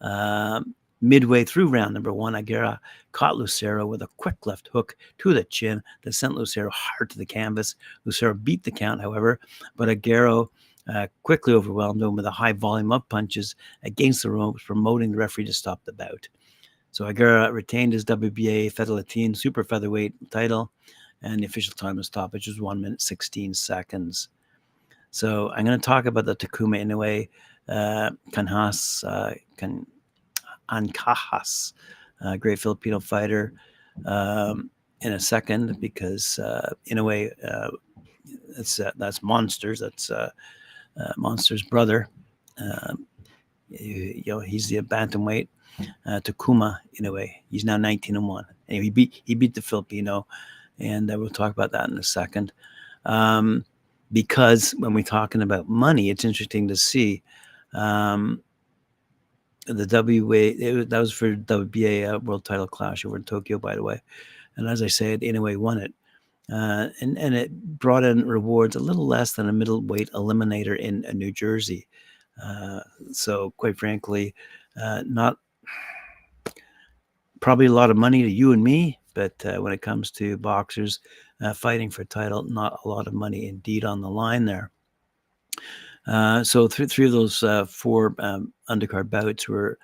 Uh, 0.00 0.62
midway 1.00 1.44
through 1.44 1.68
round 1.68 1.94
number 1.94 2.12
one, 2.12 2.32
Aguera 2.32 2.80
caught 3.12 3.36
Lucero 3.36 3.86
with 3.86 4.02
a 4.02 4.08
quick 4.16 4.44
left 4.44 4.70
hook 4.72 4.96
to 5.18 5.32
the 5.32 5.44
chin 5.44 5.80
that 6.02 6.14
sent 6.14 6.34
Lucero 6.34 6.68
hard 6.72 7.10
to 7.10 7.18
the 7.18 7.24
canvas. 7.24 7.76
Lucero 8.04 8.34
beat 8.34 8.64
the 8.64 8.72
count, 8.72 9.00
however, 9.00 9.38
but 9.76 9.88
Aguero 9.88 10.48
uh, 10.88 11.06
quickly 11.22 11.54
overwhelmed 11.54 12.02
him 12.02 12.14
with 12.14 12.26
a 12.26 12.30
high 12.30 12.52
volume 12.52 12.92
of 12.92 13.08
punches 13.08 13.54
against 13.82 14.22
the 14.22 14.30
ropes, 14.30 14.62
promoting 14.64 15.12
the 15.12 15.18
referee 15.18 15.44
to 15.44 15.52
stop 15.52 15.84
the 15.84 15.92
bout. 15.92 16.28
So 16.90 17.04
Aguera 17.06 17.52
retained 17.52 17.92
his 17.92 18.04
WBA 18.04 18.72
Fedelatin 18.72 19.34
super 19.34 19.64
featherweight 19.64 20.12
title, 20.30 20.70
and 21.22 21.40
the 21.40 21.46
official 21.46 21.74
time 21.74 21.98
of 21.98 22.04
stoppage 22.04 22.46
was 22.46 22.60
one 22.60 22.80
minute 22.80 23.00
16 23.00 23.54
seconds. 23.54 24.28
So 25.10 25.50
I'm 25.50 25.64
going 25.64 25.78
to 25.78 25.84
talk 25.84 26.06
about 26.06 26.24
the 26.24 26.36
Takuma 26.36 26.82
Inoue 26.82 27.28
uh, 27.68 28.10
Kanhas, 28.30 29.04
uh, 29.04 29.34
Kan, 29.56 29.86
Ancajas, 30.70 31.72
uh, 32.20 32.36
great 32.36 32.58
Filipino 32.58 33.00
fighter, 33.00 33.54
um, 34.06 34.70
in 35.00 35.12
a 35.12 35.20
second 35.20 35.80
because 35.80 36.38
uh, 36.38 36.72
Inoue, 36.90 37.30
uh, 37.44 37.70
uh, 38.58 38.90
that's 38.96 39.22
Monsters, 39.22 39.80
that's 39.80 40.10
uh, 40.98 41.02
uh, 41.02 41.12
Monsters' 41.16 41.62
brother. 41.62 42.08
Um, 42.58 43.06
you, 43.68 44.22
know, 44.26 44.40
he's 44.40 44.68
the 44.68 44.80
bantamweight 44.80 45.48
uh, 46.06 46.20
Takuma 46.20 46.78
way, 47.00 47.42
He's 47.50 47.64
now 47.64 47.76
19 47.76 48.16
and 48.16 48.28
one. 48.28 48.46
And 48.68 48.82
he 48.82 48.90
beat 48.90 49.20
he 49.24 49.34
beat 49.34 49.54
the 49.54 49.62
Filipino, 49.62 50.26
and 50.78 51.10
uh, 51.10 51.18
we'll 51.18 51.30
talk 51.30 51.52
about 51.52 51.72
that 51.72 51.90
in 51.90 51.98
a 51.98 52.02
second. 52.02 52.52
Um, 53.04 53.64
because 54.12 54.72
when 54.78 54.94
we're 54.94 55.02
talking 55.02 55.42
about 55.42 55.68
money, 55.68 56.10
it's 56.10 56.24
interesting 56.24 56.68
to 56.68 56.76
see 56.76 57.22
um, 57.74 58.42
the 59.66 59.86
WA. 59.86 60.84
that 60.84 60.98
was 60.98 61.12
for 61.12 61.34
WBA 61.34 62.14
uh, 62.14 62.18
World 62.20 62.44
Title 62.44 62.66
Clash 62.66 63.04
over 63.04 63.16
in 63.16 63.24
Tokyo, 63.24 63.58
by 63.58 63.74
the 63.74 63.82
way. 63.82 64.00
And 64.56 64.68
as 64.68 64.82
I 64.82 64.86
said, 64.86 65.20
Inoue 65.20 65.56
won 65.56 65.78
it. 65.78 65.92
Uh, 66.50 66.88
and 67.00 67.16
and 67.18 67.34
it 67.34 67.78
brought 67.78 68.04
in 68.04 68.26
rewards 68.26 68.76
a 68.76 68.80
little 68.80 69.06
less 69.06 69.32
than 69.32 69.48
a 69.48 69.52
middleweight 69.52 70.10
eliminator 70.12 70.76
in 70.76 71.04
uh, 71.06 71.12
New 71.12 71.30
Jersey. 71.30 71.86
Uh, 72.42 72.80
so, 73.12 73.52
quite 73.56 73.78
frankly, 73.78 74.34
uh, 74.80 75.02
not 75.06 75.38
probably 77.40 77.66
a 77.66 77.72
lot 77.72 77.90
of 77.90 77.96
money 77.96 78.22
to 78.22 78.30
you 78.30 78.52
and 78.52 78.62
me, 78.62 78.98
but 79.14 79.34
uh, 79.46 79.58
when 79.58 79.72
it 79.72 79.82
comes 79.82 80.10
to 80.10 80.36
boxers 80.36 81.00
uh, 81.40 81.52
fighting 81.52 81.90
for 81.90 82.04
title, 82.04 82.42
not 82.42 82.78
a 82.84 82.88
lot 82.88 83.06
of 83.06 83.14
money 83.14 83.48
indeed 83.48 83.84
on 83.84 84.00
the 84.00 84.10
line 84.10 84.44
there. 84.44 84.70
So 86.44 86.66
th- 86.68 86.90
three 86.90 87.06
of 87.06 87.12
those 87.12 87.44
four 87.68 88.14
um, 88.18 88.52
undercard 88.68 89.10
bouts 89.10 89.48
were 89.48 89.78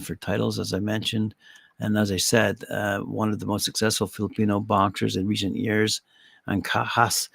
for 0.00 0.16
titles, 0.16 0.58
as 0.58 0.72
I 0.72 0.80
mentioned, 0.80 1.34
and 1.80 1.98
as 1.98 2.12
I 2.12 2.16
said, 2.16 2.64
uh, 2.70 3.00
one 3.00 3.30
of 3.30 3.40
the 3.40 3.46
most 3.46 3.64
successful 3.64 4.06
Filipino 4.06 4.60
boxers 4.60 5.16
in 5.16 5.26
recent 5.26 5.56
years, 5.56 6.00
Ancajas, 6.48 7.28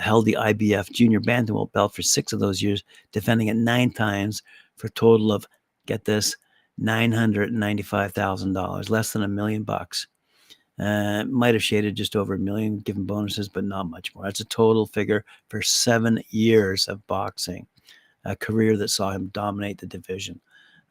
held 0.00 0.24
the 0.24 0.36
IBF 0.38 0.92
Junior 0.92 1.20
Bantamweight 1.20 1.72
belt 1.72 1.94
for 1.94 2.02
six 2.02 2.32
of 2.32 2.40
those 2.40 2.62
years, 2.62 2.84
defending 3.12 3.48
it 3.48 3.56
nine 3.56 3.90
times 3.90 4.42
for 4.76 4.86
a 4.86 4.90
total 4.90 5.32
of 5.32 5.46
get 5.86 6.04
this 6.04 6.36
$995,000, 6.80 8.90
less 8.90 9.12
than 9.12 9.22
a 9.22 9.28
million 9.28 9.62
bucks. 9.62 10.08
Uh, 10.78 11.24
might 11.26 11.54
have 11.54 11.62
shaded 11.62 11.94
just 11.94 12.16
over 12.16 12.34
a 12.34 12.38
million 12.38 12.78
given 12.78 13.04
bonuses, 13.04 13.48
but 13.48 13.62
not 13.62 13.88
much 13.88 14.12
more. 14.14 14.24
That's 14.24 14.40
a 14.40 14.44
total 14.46 14.86
figure 14.86 15.24
for 15.48 15.62
seven 15.62 16.20
years 16.30 16.88
of 16.88 17.06
boxing, 17.06 17.68
a 18.24 18.34
career 18.34 18.76
that 18.78 18.88
saw 18.88 19.12
him 19.12 19.28
dominate 19.28 19.78
the 19.78 19.86
division. 19.86 20.40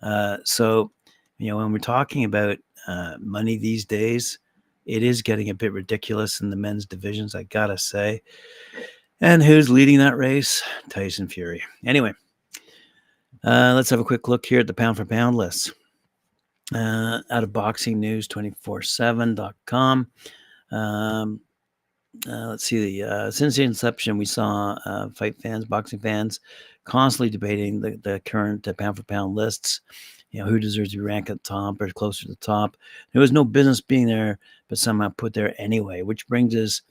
Uh, 0.01 0.37
so, 0.45 0.91
you 1.37 1.49
know, 1.49 1.57
when 1.57 1.73
we're 1.73 1.79
talking 1.79 2.23
about 2.23 2.57
uh, 2.87 3.15
money 3.19 3.57
these 3.57 3.85
days, 3.85 4.39
it 4.85 5.03
is 5.03 5.21
getting 5.21 5.49
a 5.49 5.53
bit 5.53 5.71
ridiculous 5.71 6.41
in 6.41 6.49
the 6.49 6.55
men's 6.55 6.85
divisions, 6.85 7.35
I 7.35 7.43
gotta 7.43 7.77
say. 7.77 8.21
And 9.21 9.41
who's 9.41 9.69
leading 9.69 9.99
that 9.99 10.17
race? 10.17 10.61
Tyson 10.89 11.27
Fury. 11.27 11.63
Anyway, 11.85 12.13
uh, 13.43 13.73
let's 13.75 13.89
have 13.89 13.99
a 13.99 14.05
quick 14.05 14.27
look 14.27 14.45
here 14.45 14.59
at 14.59 14.67
the 14.67 14.73
pound 14.73 14.97
for 14.97 15.05
pound 15.05 15.35
list. 15.35 15.71
Uh, 16.73 17.19
out 17.29 17.43
of 17.43 17.53
boxing 17.53 17.99
news 17.99 18.27
247.com. 18.27 20.07
Um, 20.71 21.41
uh, 22.27 22.47
let's 22.47 22.63
see. 22.65 23.01
The, 23.01 23.09
uh, 23.09 23.31
since 23.31 23.55
the 23.55 23.63
inception, 23.63 24.17
we 24.17 24.25
saw 24.25 24.77
uh, 24.85 25.09
fight 25.09 25.35
fans, 25.41 25.65
boxing 25.65 25.99
fans, 25.99 26.39
constantly 26.83 27.29
debating 27.29 27.79
the, 27.81 27.99
the 28.03 28.21
current 28.25 28.67
uh, 28.67 28.73
pound 28.73 28.97
for 28.97 29.03
pound 29.03 29.35
lists. 29.35 29.81
You 30.33 30.43
know, 30.43 30.49
who 30.49 30.59
deserves 30.59 30.91
to 30.91 30.97
be 30.97 31.01
ranked 31.01 31.29
at 31.29 31.41
the 31.41 31.47
top 31.47 31.81
or 31.81 31.87
closer 31.89 32.23
to 32.23 32.29
the 32.29 32.35
top. 32.35 32.75
There 33.13 33.21
was 33.21 33.31
no 33.31 33.45
business 33.45 33.79
being 33.79 34.07
there, 34.07 34.39
but 34.67 34.77
somehow 34.77 35.09
put 35.09 35.33
there 35.33 35.55
anyway, 35.57 36.01
which 36.01 36.27
brings 36.27 36.53
us 36.55 36.81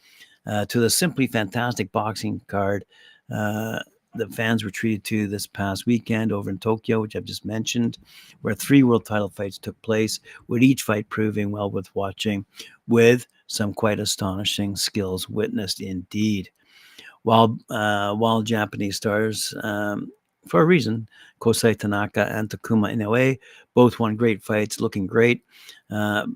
uh, 0.47 0.65
to 0.67 0.81
the 0.81 0.89
simply 0.89 1.27
fantastic 1.27 1.93
boxing 1.93 2.41
card 2.47 2.87
uh, 3.31 3.81
the 4.15 4.29
fans 4.29 4.63
were 4.63 4.71
treated 4.71 5.05
to 5.05 5.27
this 5.27 5.47
past 5.47 5.87
weekend 5.87 6.33
over 6.33 6.51
in 6.51 6.59
Tokyo, 6.59 7.01
which 7.01 7.17
I've 7.17 7.25
just 7.25 7.45
mentioned, 7.45 7.99
where 8.43 8.55
three 8.55 8.83
world 8.83 9.07
title 9.07 9.31
fights 9.31 9.59
took 9.59 9.81
place, 9.83 10.21
with 10.49 10.63
each 10.63 10.83
fight 10.83 11.09
proving 11.09 11.51
well 11.51 11.71
worth 11.71 11.95
watching, 11.95 12.45
with 12.87 13.27
some 13.47 13.73
quite 13.75 14.01
astonishing 14.01 14.77
skills 14.77 15.29
witnessed 15.29 15.81
indeed. 15.81 16.51
while 17.23 17.59
uh, 17.71 18.15
while 18.15 18.43
Japanese 18.43 18.97
stars 18.97 19.55
um, 19.63 20.11
for 20.47 20.63
a 20.63 20.65
reason. 20.65 21.09
Kosei 21.41 21.79
Tanaka 21.79 22.27
and 22.31 22.49
Takuma 22.49 22.95
Inoue 22.95 23.39
both 23.75 23.99
won 23.99 24.17
great 24.17 24.43
fights, 24.43 24.81
looking 24.81 25.07
great. 25.07 25.45
Uh, 25.91 26.27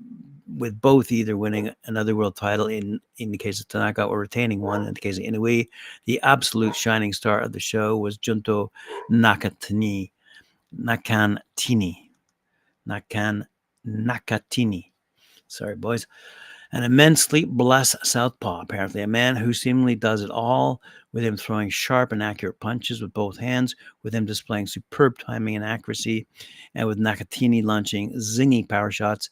with 0.57 0.79
both 0.79 1.11
either 1.11 1.35
winning 1.35 1.73
another 1.85 2.15
world 2.15 2.35
title 2.35 2.67
in 2.67 3.01
in 3.17 3.31
the 3.31 3.37
case 3.37 3.59
of 3.59 3.67
Tanaka 3.67 4.03
or 4.03 4.19
retaining 4.19 4.61
one 4.61 4.87
in 4.87 4.93
the 4.93 4.99
case 4.99 5.17
of 5.17 5.23
Inoue. 5.23 5.67
The 6.05 6.21
absolute 6.21 6.75
shining 6.75 7.11
star 7.11 7.39
of 7.39 7.51
the 7.51 7.59
show 7.59 7.97
was 7.97 8.17
Junto 8.17 8.71
Nakatani. 9.11 10.11
Nakantini. 10.75 12.09
Nakan 12.87 13.45
Nakatini. 13.85 14.91
Sorry, 15.47 15.75
boys 15.75 16.07
an 16.71 16.83
immensely 16.83 17.45
blessed 17.45 18.05
southpaw, 18.05 18.61
apparently, 18.61 19.01
a 19.01 19.07
man 19.07 19.35
who 19.35 19.53
seemingly 19.53 19.95
does 19.95 20.21
it 20.21 20.29
all, 20.29 20.81
with 21.13 21.23
him 21.23 21.37
throwing 21.37 21.69
sharp 21.69 22.11
and 22.11 22.21
accurate 22.21 22.59
punches 22.59 23.01
with 23.01 23.13
both 23.13 23.37
hands, 23.37 23.75
with 24.03 24.13
him 24.13 24.25
displaying 24.25 24.67
superb 24.67 25.17
timing 25.17 25.55
and 25.55 25.65
accuracy, 25.65 26.27
and 26.75 26.87
with 26.87 26.99
Nakatini 26.99 27.63
launching 27.63 28.13
zingy 28.13 28.67
power 28.67 28.91
shots. 28.91 29.29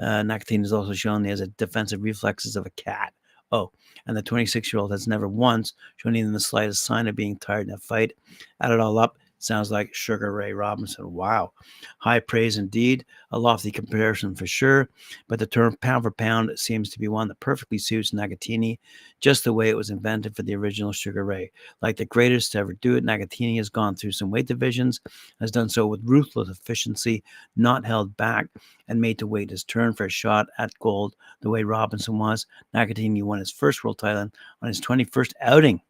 Uh, 0.00 0.22
Nakatini 0.22 0.64
is 0.64 0.72
also 0.72 0.92
shown 0.92 1.24
he 1.24 1.30
has 1.30 1.40
a 1.40 1.46
defensive 1.46 2.02
reflexes 2.02 2.56
of 2.56 2.66
a 2.66 2.70
cat. 2.70 3.12
Oh, 3.52 3.70
and 4.06 4.16
the 4.16 4.22
26 4.22 4.72
year 4.72 4.80
old 4.80 4.90
has 4.90 5.06
never 5.06 5.28
once 5.28 5.74
shown 5.96 6.16
even 6.16 6.32
the 6.32 6.40
slightest 6.40 6.84
sign 6.84 7.06
of 7.06 7.14
being 7.14 7.38
tired 7.38 7.68
in 7.68 7.74
a 7.74 7.78
fight. 7.78 8.12
Add 8.60 8.72
it 8.72 8.80
all 8.80 8.98
up, 8.98 9.18
Sounds 9.42 9.72
like 9.72 9.92
Sugar 9.92 10.32
Ray 10.32 10.52
Robinson. 10.52 11.12
Wow. 11.12 11.52
High 11.98 12.20
praise 12.20 12.58
indeed. 12.58 13.04
A 13.32 13.38
lofty 13.38 13.72
comparison 13.72 14.36
for 14.36 14.46
sure. 14.46 14.88
But 15.26 15.40
the 15.40 15.48
term 15.48 15.76
pound 15.80 16.04
for 16.04 16.12
pound 16.12 16.56
seems 16.56 16.90
to 16.90 17.00
be 17.00 17.08
one 17.08 17.26
that 17.26 17.40
perfectly 17.40 17.78
suits 17.78 18.12
Nagatini, 18.12 18.78
just 19.18 19.42
the 19.42 19.52
way 19.52 19.68
it 19.68 19.76
was 19.76 19.90
invented 19.90 20.36
for 20.36 20.44
the 20.44 20.54
original 20.54 20.92
Sugar 20.92 21.24
Ray. 21.24 21.50
Like 21.80 21.96
the 21.96 22.04
greatest 22.04 22.52
to 22.52 22.58
ever 22.58 22.74
do 22.74 22.94
it, 22.94 23.02
Nagatini 23.02 23.56
has 23.56 23.68
gone 23.68 23.96
through 23.96 24.12
some 24.12 24.30
weight 24.30 24.46
divisions, 24.46 25.00
has 25.40 25.50
done 25.50 25.68
so 25.68 25.88
with 25.88 26.04
ruthless 26.04 26.48
efficiency, 26.48 27.24
not 27.56 27.84
held 27.84 28.16
back, 28.16 28.46
and 28.86 29.00
made 29.00 29.18
to 29.18 29.26
wait 29.26 29.50
his 29.50 29.64
turn 29.64 29.92
for 29.92 30.06
a 30.06 30.08
shot 30.08 30.46
at 30.58 30.70
gold 30.78 31.16
the 31.40 31.50
way 31.50 31.64
Robinson 31.64 32.16
was. 32.16 32.46
Nagatini 32.74 33.24
won 33.24 33.40
his 33.40 33.50
first 33.50 33.82
world 33.82 33.98
title 33.98 34.30
on 34.62 34.68
his 34.68 34.80
21st 34.80 35.32
outing. 35.40 35.80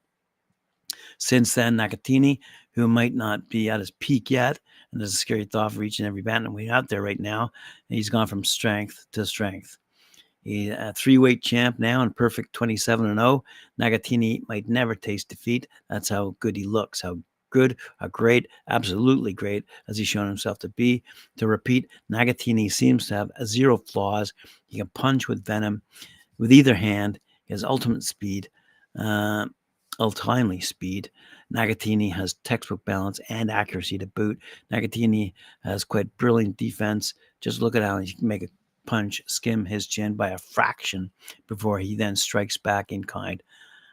Since 1.19 1.55
then, 1.55 1.77
Nakatini 1.77 2.39
who 2.73 2.89
might 2.89 3.15
not 3.15 3.49
be 3.49 3.71
at 3.71 3.81
his 3.81 3.91
peak 3.91 4.31
yet. 4.31 4.59
And 4.91 5.01
there's 5.01 5.15
a 5.15 5.17
scary 5.17 5.45
thought 5.45 5.73
for 5.73 5.83
each 5.83 5.99
and 5.99 6.09
every 6.09 6.23
bantamweight 6.23 6.71
out 6.71 6.89
there 6.89 7.03
right 7.03 7.21
now. 7.21 7.51
He's 7.89 8.11
gone 8.11 8.27
from 8.27 8.45
strength 8.45 9.07
to 9.13 9.25
strength. 9.25 9.79
He's 10.43 10.71
a 10.71 10.93
three 10.97 11.19
weight 11.19 11.43
champ 11.43 11.79
now 11.79 12.03
and 12.03 12.17
perfect 12.17 12.53
27 12.53 13.07
and 13.07 13.19
0. 13.19 13.45
Nagatini 13.79 14.43
might 14.49 14.69
never 14.69 14.95
taste 14.95 15.29
defeat. 15.29 15.67
That's 15.89 16.09
how 16.09 16.35
good 16.41 16.57
he 16.57 16.65
looks, 16.65 17.01
how 17.01 17.19
good, 17.51 17.77
how 17.99 18.09
great, 18.09 18.49
absolutely 18.69 19.33
great 19.33 19.65
as 19.89 19.99
he's 19.99 20.09
shown 20.09 20.27
himself 20.27 20.59
to 20.61 20.69
be. 20.71 21.03
To 21.37 21.47
repeat, 21.47 21.89
Nagatini 22.11 22.69
seems 22.73 23.07
to 23.07 23.15
have 23.15 23.31
zero 23.45 23.79
flaws. 23.79 24.33
He 24.67 24.79
can 24.79 24.89
punch 24.95 25.29
with 25.29 25.45
venom 25.45 25.83
with 26.39 26.51
either 26.53 26.75
hand. 26.75 27.21
Has 27.51 27.65
ultimate 27.65 28.03
speed, 28.03 28.49
uh, 28.99 29.45
untimely 30.03 30.61
speed. 30.61 31.11
Nagatini 31.53 32.13
has 32.13 32.35
textbook 32.45 32.85
balance 32.85 33.21
and 33.29 33.51
accuracy 33.51 33.99
to 33.99 34.07
boot. 34.07 34.39
Nagatini 34.71 35.35
has 35.65 35.85
quite 35.85 36.17
brilliant 36.17 36.57
defense. 36.57 37.15
Just 37.41 37.61
look 37.61 37.77
at 37.77 37.83
how 37.83 37.99
he 37.99 38.15
can 38.15 38.27
make 38.27 38.43
a 38.43 38.49
punch 38.87 39.23
skim 39.27 39.65
his 39.65 39.87
chin 39.87 40.15
by 40.15 40.31
a 40.31 40.39
fraction 40.39 41.11
before 41.47 41.79
he 41.79 41.95
then 41.95 42.17
strikes 42.17 42.57
back 42.57 42.93
in 42.93 43.05
kind. 43.05 43.43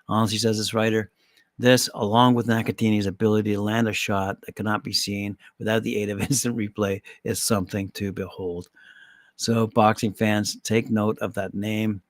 Honestly, 0.08 0.38
says 0.38 0.58
this 0.58 0.74
writer, 0.74 1.12
this, 1.60 1.90
along 1.94 2.36
with 2.36 2.48
Nakatini's 2.48 3.06
ability 3.06 3.54
to 3.54 3.62
land 3.62 3.88
a 3.88 3.94
shot 3.94 4.42
that 4.42 4.56
cannot 4.56 4.84
be 4.84 4.94
seen 4.94 5.38
without 5.60 5.84
the 5.84 5.98
aid 5.98 6.10
of 6.10 6.22
instant 6.22 6.56
replay, 6.56 7.02
is 7.24 7.44
something 7.44 7.90
to 7.92 8.12
behold. 8.12 8.70
So, 9.36 9.68
boxing 9.68 10.14
fans, 10.14 10.58
take 10.64 10.90
note 10.90 11.20
of 11.20 11.34
that 11.36 11.54
name, 11.54 12.02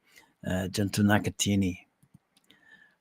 uh, 0.48 0.68
Gento 0.70 1.04
Nakatini. 1.04 1.80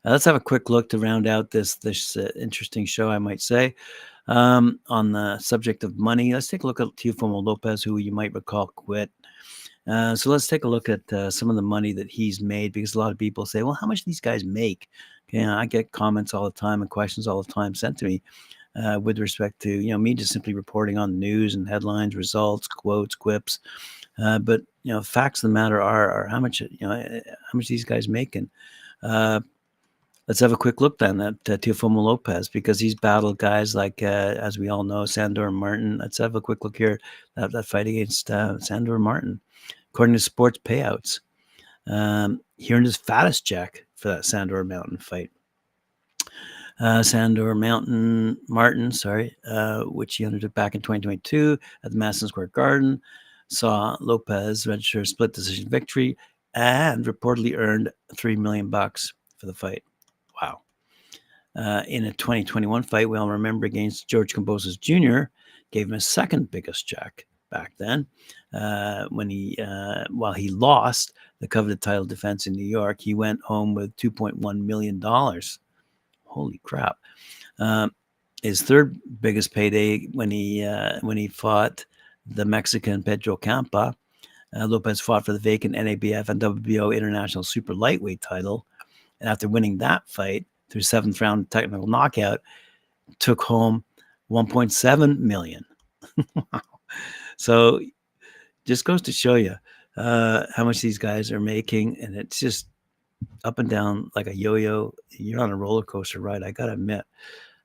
Uh, 0.04 0.10
let's 0.10 0.24
have 0.24 0.36
a 0.36 0.40
quick 0.40 0.70
look 0.70 0.88
to 0.88 0.98
round 0.98 1.26
out 1.26 1.50
this 1.50 1.76
this 1.76 2.16
uh, 2.16 2.30
interesting 2.36 2.84
show, 2.84 3.10
I 3.10 3.18
might 3.18 3.40
say. 3.40 3.74
Um, 4.26 4.78
on 4.88 5.12
the 5.12 5.38
subject 5.38 5.84
of 5.84 5.98
money, 5.98 6.34
let's 6.34 6.48
take 6.48 6.62
a 6.62 6.66
look 6.66 6.80
at 6.80 6.88
Teofimo 6.96 7.42
Lopez, 7.42 7.82
who 7.82 7.96
you 7.96 8.12
might 8.12 8.34
recall 8.34 8.66
quit. 8.66 9.10
Uh, 9.86 10.14
so 10.14 10.30
let's 10.30 10.46
take 10.46 10.64
a 10.64 10.68
look 10.68 10.90
at 10.90 11.12
uh, 11.12 11.30
some 11.30 11.48
of 11.48 11.56
the 11.56 11.62
money 11.62 11.92
that 11.94 12.10
he's 12.10 12.42
made 12.42 12.72
because 12.72 12.94
a 12.94 12.98
lot 12.98 13.10
of 13.10 13.18
people 13.18 13.46
say, 13.46 13.62
well, 13.62 13.72
how 13.72 13.86
much 13.86 14.00
do 14.00 14.04
these 14.04 14.20
guys 14.20 14.44
make? 14.44 14.88
Okay, 15.28 15.44
I 15.44 15.64
get 15.64 15.92
comments 15.92 16.34
all 16.34 16.44
the 16.44 16.50
time 16.50 16.82
and 16.82 16.90
questions 16.90 17.26
all 17.26 17.42
the 17.42 17.52
time 17.52 17.74
sent 17.74 17.96
to 17.98 18.04
me 18.04 18.22
uh, 18.76 19.00
with 19.00 19.18
respect 19.18 19.60
to, 19.60 19.70
you 19.70 19.90
know, 19.90 19.98
me 19.98 20.12
just 20.12 20.32
simply 20.32 20.52
reporting 20.52 20.98
on 20.98 21.18
news 21.18 21.54
and 21.54 21.66
headlines, 21.66 22.14
results, 22.14 22.66
quotes, 22.66 23.14
quips. 23.14 23.60
Uh, 24.18 24.38
but, 24.38 24.60
you 24.82 24.92
know, 24.92 25.02
facts 25.02 25.42
of 25.42 25.48
the 25.48 25.54
matter 25.54 25.80
are, 25.80 26.10
are 26.10 26.26
how 26.28 26.40
much, 26.40 26.60
you 26.60 26.68
know, 26.80 27.20
how 27.24 27.56
much 27.56 27.68
these 27.68 27.84
guys 27.84 28.08
making. 28.08 28.50
Uh, 29.02 29.40
let's 30.28 30.40
have 30.40 30.52
a 30.52 30.56
quick 30.56 30.80
look 30.80 30.98
then 30.98 31.20
at 31.20 31.34
uh, 31.48 31.56
Teofimo 31.56 32.02
Lopez 32.02 32.48
because 32.48 32.78
he's 32.78 32.94
battled 32.94 33.38
guys 33.38 33.74
like, 33.74 34.02
uh, 34.02 34.36
as 34.38 34.58
we 34.58 34.68
all 34.68 34.84
know, 34.84 35.06
Sandor 35.06 35.50
Martin. 35.50 35.98
Let's 35.98 36.18
have 36.18 36.36
a 36.36 36.40
quick 36.40 36.62
look 36.62 36.76
here 36.76 37.00
at 37.36 37.50
that 37.52 37.64
fight 37.64 37.86
against 37.86 38.30
uh, 38.30 38.58
Sandor 38.58 38.98
Martin. 38.98 39.40
According 39.92 40.12
to 40.12 40.20
sports 40.20 40.58
payouts, 40.64 41.20
um, 41.86 42.40
he 42.58 42.74
earned 42.74 42.86
his 42.86 42.96
fattest 42.96 43.46
check 43.46 43.86
for 43.96 44.08
that 44.08 44.26
Sandor 44.26 44.62
Mountain 44.64 44.98
fight. 44.98 45.30
Uh, 46.78 47.02
Sandor 47.02 47.54
Mountain 47.54 48.36
Martin, 48.48 48.92
sorry, 48.92 49.34
uh, 49.48 49.82
which 49.84 50.16
he 50.16 50.26
undertook 50.26 50.54
back 50.54 50.74
in 50.74 50.82
2022 50.82 51.58
at 51.82 51.90
the 51.90 51.96
Madison 51.96 52.28
Square 52.28 52.48
Garden, 52.48 53.00
saw 53.48 53.96
Lopez 53.98 54.66
register 54.66 55.00
a 55.00 55.06
split 55.06 55.32
decision 55.32 55.68
victory 55.68 56.16
and 56.54 57.06
reportedly 57.06 57.56
earned 57.56 57.90
three 58.16 58.36
million 58.36 58.68
bucks 58.68 59.12
for 59.38 59.46
the 59.46 59.54
fight. 59.54 59.82
Wow. 60.40 60.62
Uh, 61.56 61.82
in 61.88 62.04
a 62.04 62.12
2021 62.12 62.82
fight, 62.84 63.08
we 63.08 63.18
all 63.18 63.28
remember 63.28 63.66
against 63.66 64.08
George 64.08 64.32
Kambosos 64.32 64.78
Jr., 64.78 65.30
gave 65.70 65.86
him 65.86 65.94
his 65.94 66.06
second 66.06 66.50
biggest 66.50 66.86
check 66.86 67.26
back 67.50 67.72
then. 67.78 68.06
Uh, 68.52 69.06
when 69.10 69.28
he, 69.28 69.58
uh, 69.60 70.04
while 70.10 70.32
he 70.32 70.50
lost 70.50 71.14
the 71.40 71.48
coveted 71.48 71.80
title 71.80 72.04
defense 72.04 72.46
in 72.46 72.52
New 72.52 72.64
York, 72.64 73.00
he 73.00 73.14
went 73.14 73.40
home 73.42 73.74
with 73.74 73.94
2.1 73.96 74.64
million 74.64 74.98
dollars. 74.98 75.58
Holy 76.24 76.60
crap! 76.62 76.96
Um, 77.58 77.92
his 78.42 78.62
third 78.62 78.98
biggest 79.20 79.52
payday 79.52 80.06
when 80.12 80.30
he 80.30 80.64
uh, 80.64 81.00
when 81.00 81.16
he 81.16 81.28
fought 81.28 81.84
the 82.26 82.44
Mexican 82.44 83.02
Pedro 83.02 83.36
Campa. 83.36 83.94
Uh, 84.56 84.66
Lopez 84.66 85.00
fought 85.00 85.26
for 85.26 85.32
the 85.32 85.38
vacant 85.38 85.74
NABF 85.74 86.28
and 86.28 86.40
WBO 86.40 86.96
International 86.96 87.44
Super 87.44 87.74
Lightweight 87.74 88.20
title 88.20 88.66
and 89.20 89.28
after 89.28 89.48
winning 89.48 89.78
that 89.78 90.08
fight 90.08 90.46
through 90.70 90.82
seventh 90.82 91.20
round 91.20 91.50
technical 91.50 91.86
knockout, 91.86 92.40
took 93.18 93.42
home 93.42 93.84
1.7 94.30 95.18
million. 95.18 95.64
So 97.38 97.80
just 98.66 98.84
goes 98.84 99.00
to 99.02 99.12
show 99.12 99.36
you 99.36 99.54
uh, 99.96 100.46
how 100.54 100.64
much 100.64 100.82
these 100.82 100.98
guys 100.98 101.32
are 101.32 101.40
making, 101.40 101.98
and 102.00 102.14
it's 102.14 102.38
just 102.38 102.68
up 103.44 103.58
and 103.58 103.70
down 103.70 104.10
like 104.14 104.26
a 104.26 104.36
yo-yo. 104.36 104.92
You're 105.10 105.40
on 105.40 105.50
a 105.50 105.56
roller 105.56 105.82
coaster 105.82 106.20
ride. 106.20 106.42
I 106.42 106.50
gotta 106.50 106.72
admit. 106.72 107.04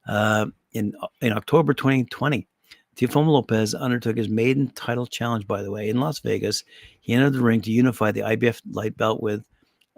Uh, 0.07 0.47
in 0.73 0.93
in 1.21 1.33
October 1.33 1.73
2020, 1.73 2.47
Teofimo 2.95 3.27
Lopez 3.27 3.73
undertook 3.73 4.17
his 4.17 4.29
maiden 4.29 4.69
title 4.71 5.07
challenge. 5.07 5.47
By 5.47 5.63
the 5.63 5.71
way, 5.71 5.89
in 5.89 5.99
Las 5.99 6.19
Vegas, 6.19 6.63
he 7.01 7.13
entered 7.13 7.33
the 7.33 7.41
ring 7.41 7.61
to 7.61 7.71
unify 7.71 8.11
the 8.11 8.21
IBF 8.21 8.61
light 8.71 8.95
belt 8.95 9.21
with 9.21 9.43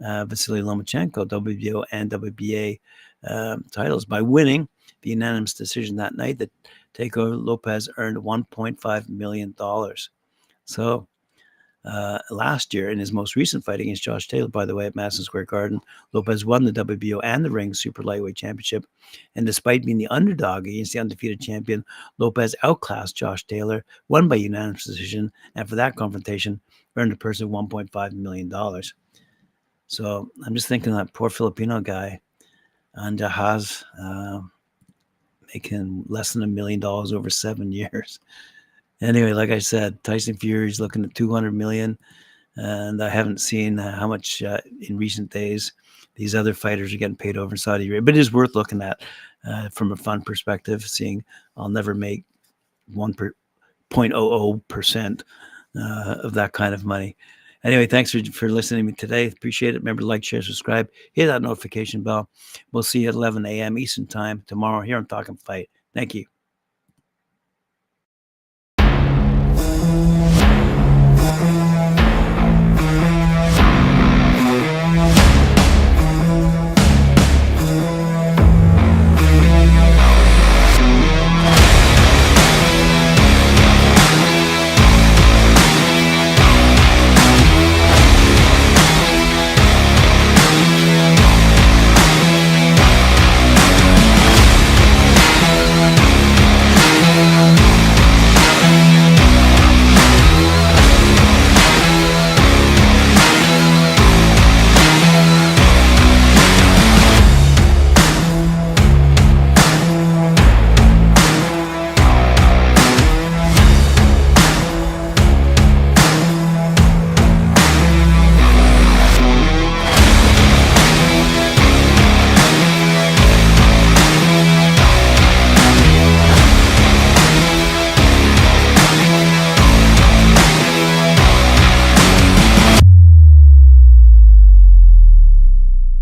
uh, 0.03 0.25
Vasily 0.25 0.61
Lomachenko 0.61 1.25
WBO 1.25 1.85
and 1.91 2.11
WBA 2.11 2.79
uh, 3.27 3.57
titles 3.71 4.05
by 4.05 4.21
winning 4.21 4.67
the 5.01 5.11
unanimous 5.11 5.53
decision 5.53 5.95
that 5.95 6.15
night. 6.15 6.37
That 6.39 6.51
Takeover 6.93 7.43
Lopez 7.43 7.89
earned 7.97 8.17
1.5 8.17 9.09
million 9.09 9.53
dollars. 9.57 10.09
So 10.65 11.07
uh, 11.85 12.17
last 12.31 12.73
year, 12.73 12.89
in 12.89 12.97
his 12.97 13.11
most 13.11 13.35
recent 13.35 13.63
fight 13.63 13.79
against 13.79 14.01
Josh 14.01 14.27
Taylor, 14.27 14.47
by 14.47 14.65
the 14.65 14.73
way, 14.73 14.87
at 14.87 14.95
Madison 14.95 15.23
Square 15.23 15.45
Garden, 15.45 15.79
Lopez 16.13 16.43
won 16.43 16.65
the 16.65 16.71
WBO 16.71 17.19
and 17.23 17.45
the 17.45 17.51
Ring 17.51 17.73
Super 17.73 18.01
Lightweight 18.01 18.35
Championship. 18.35 18.85
And 19.35 19.45
despite 19.45 19.85
being 19.85 19.99
the 19.99 20.07
underdog 20.07 20.67
against 20.67 20.93
the 20.93 20.99
undefeated 20.99 21.41
champion, 21.41 21.85
Lopez 22.17 22.55
outclassed 22.63 23.15
Josh 23.15 23.45
Taylor, 23.45 23.85
won 24.07 24.27
by 24.27 24.35
unanimous 24.35 24.85
decision, 24.85 25.31
and 25.53 25.69
for 25.69 25.75
that 25.75 25.95
confrontation, 25.95 26.59
earned 26.95 27.13
a 27.13 27.17
purse 27.17 27.39
of 27.41 27.49
$1.5 27.49 28.13
million. 28.13 28.51
So 29.87 30.29
I'm 30.45 30.55
just 30.55 30.67
thinking 30.67 30.93
that 30.93 31.13
poor 31.13 31.29
Filipino 31.29 31.79
guy, 31.79 32.19
Ancajas, 32.97 33.83
uh, 34.01 34.41
making 35.53 36.05
less 36.07 36.33
than 36.33 36.43
a 36.43 36.47
million 36.47 36.79
dollars 36.79 37.13
over 37.13 37.29
seven 37.29 37.71
years. 37.71 38.19
Anyway, 39.01 39.33
like 39.33 39.49
I 39.49 39.59
said, 39.59 40.01
Tyson 40.03 40.37
Fury's 40.37 40.79
looking 40.79 41.03
at 41.03 41.13
200 41.15 41.51
million, 41.51 41.97
and 42.55 43.03
I 43.03 43.09
haven't 43.09 43.41
seen 43.41 43.77
uh, 43.77 43.97
how 43.99 44.07
much 44.07 44.41
uh, 44.41 44.61
in 44.81 44.97
recent 44.97 45.29
days 45.29 45.73
these 46.15 46.33
other 46.33 46.53
fighters 46.53 46.93
are 46.93 46.97
getting 46.97 47.15
paid 47.15 47.37
over 47.37 47.51
in 47.53 47.57
Saudi 47.57 47.85
Arabia. 47.87 48.01
But 48.01 48.15
it 48.15 48.21
is 48.21 48.31
worth 48.31 48.55
looking 48.55 48.81
at 48.81 49.01
uh, 49.45 49.69
from 49.69 49.91
a 49.91 49.97
fun 49.97 50.21
perspective, 50.21 50.83
seeing 50.83 51.23
I'll 51.57 51.69
never 51.69 51.93
make 51.93 52.23
one 52.93 53.13
per 53.13 53.33
0.00 53.91 54.61
percent 54.67 55.23
uh, 55.77 56.15
of 56.23 56.33
that 56.33 56.53
kind 56.53 56.73
of 56.73 56.85
money. 56.85 57.17
Anyway, 57.65 57.87
thanks 57.87 58.11
for, 58.11 58.23
for 58.25 58.47
listening 58.47 58.85
to 58.85 58.91
me 58.91 58.95
today. 58.95 59.27
Appreciate 59.27 59.73
it. 59.73 59.79
Remember 59.79 60.01
to 60.01 60.05
like, 60.05 60.23
share, 60.23 60.43
subscribe, 60.43 60.87
hit 61.13 61.25
that 61.25 61.41
notification 61.41 62.03
bell. 62.03 62.29
We'll 62.71 62.83
see 62.83 63.01
you 63.01 63.09
at 63.09 63.15
11 63.15 63.43
a.m. 63.47 63.79
Eastern 63.79 64.05
Time 64.05 64.43
tomorrow 64.45 64.81
here 64.81 64.97
on 64.97 65.07
Talkin 65.07 65.35
Fight. 65.37 65.69
Thank 65.95 66.13
you. 66.13 66.27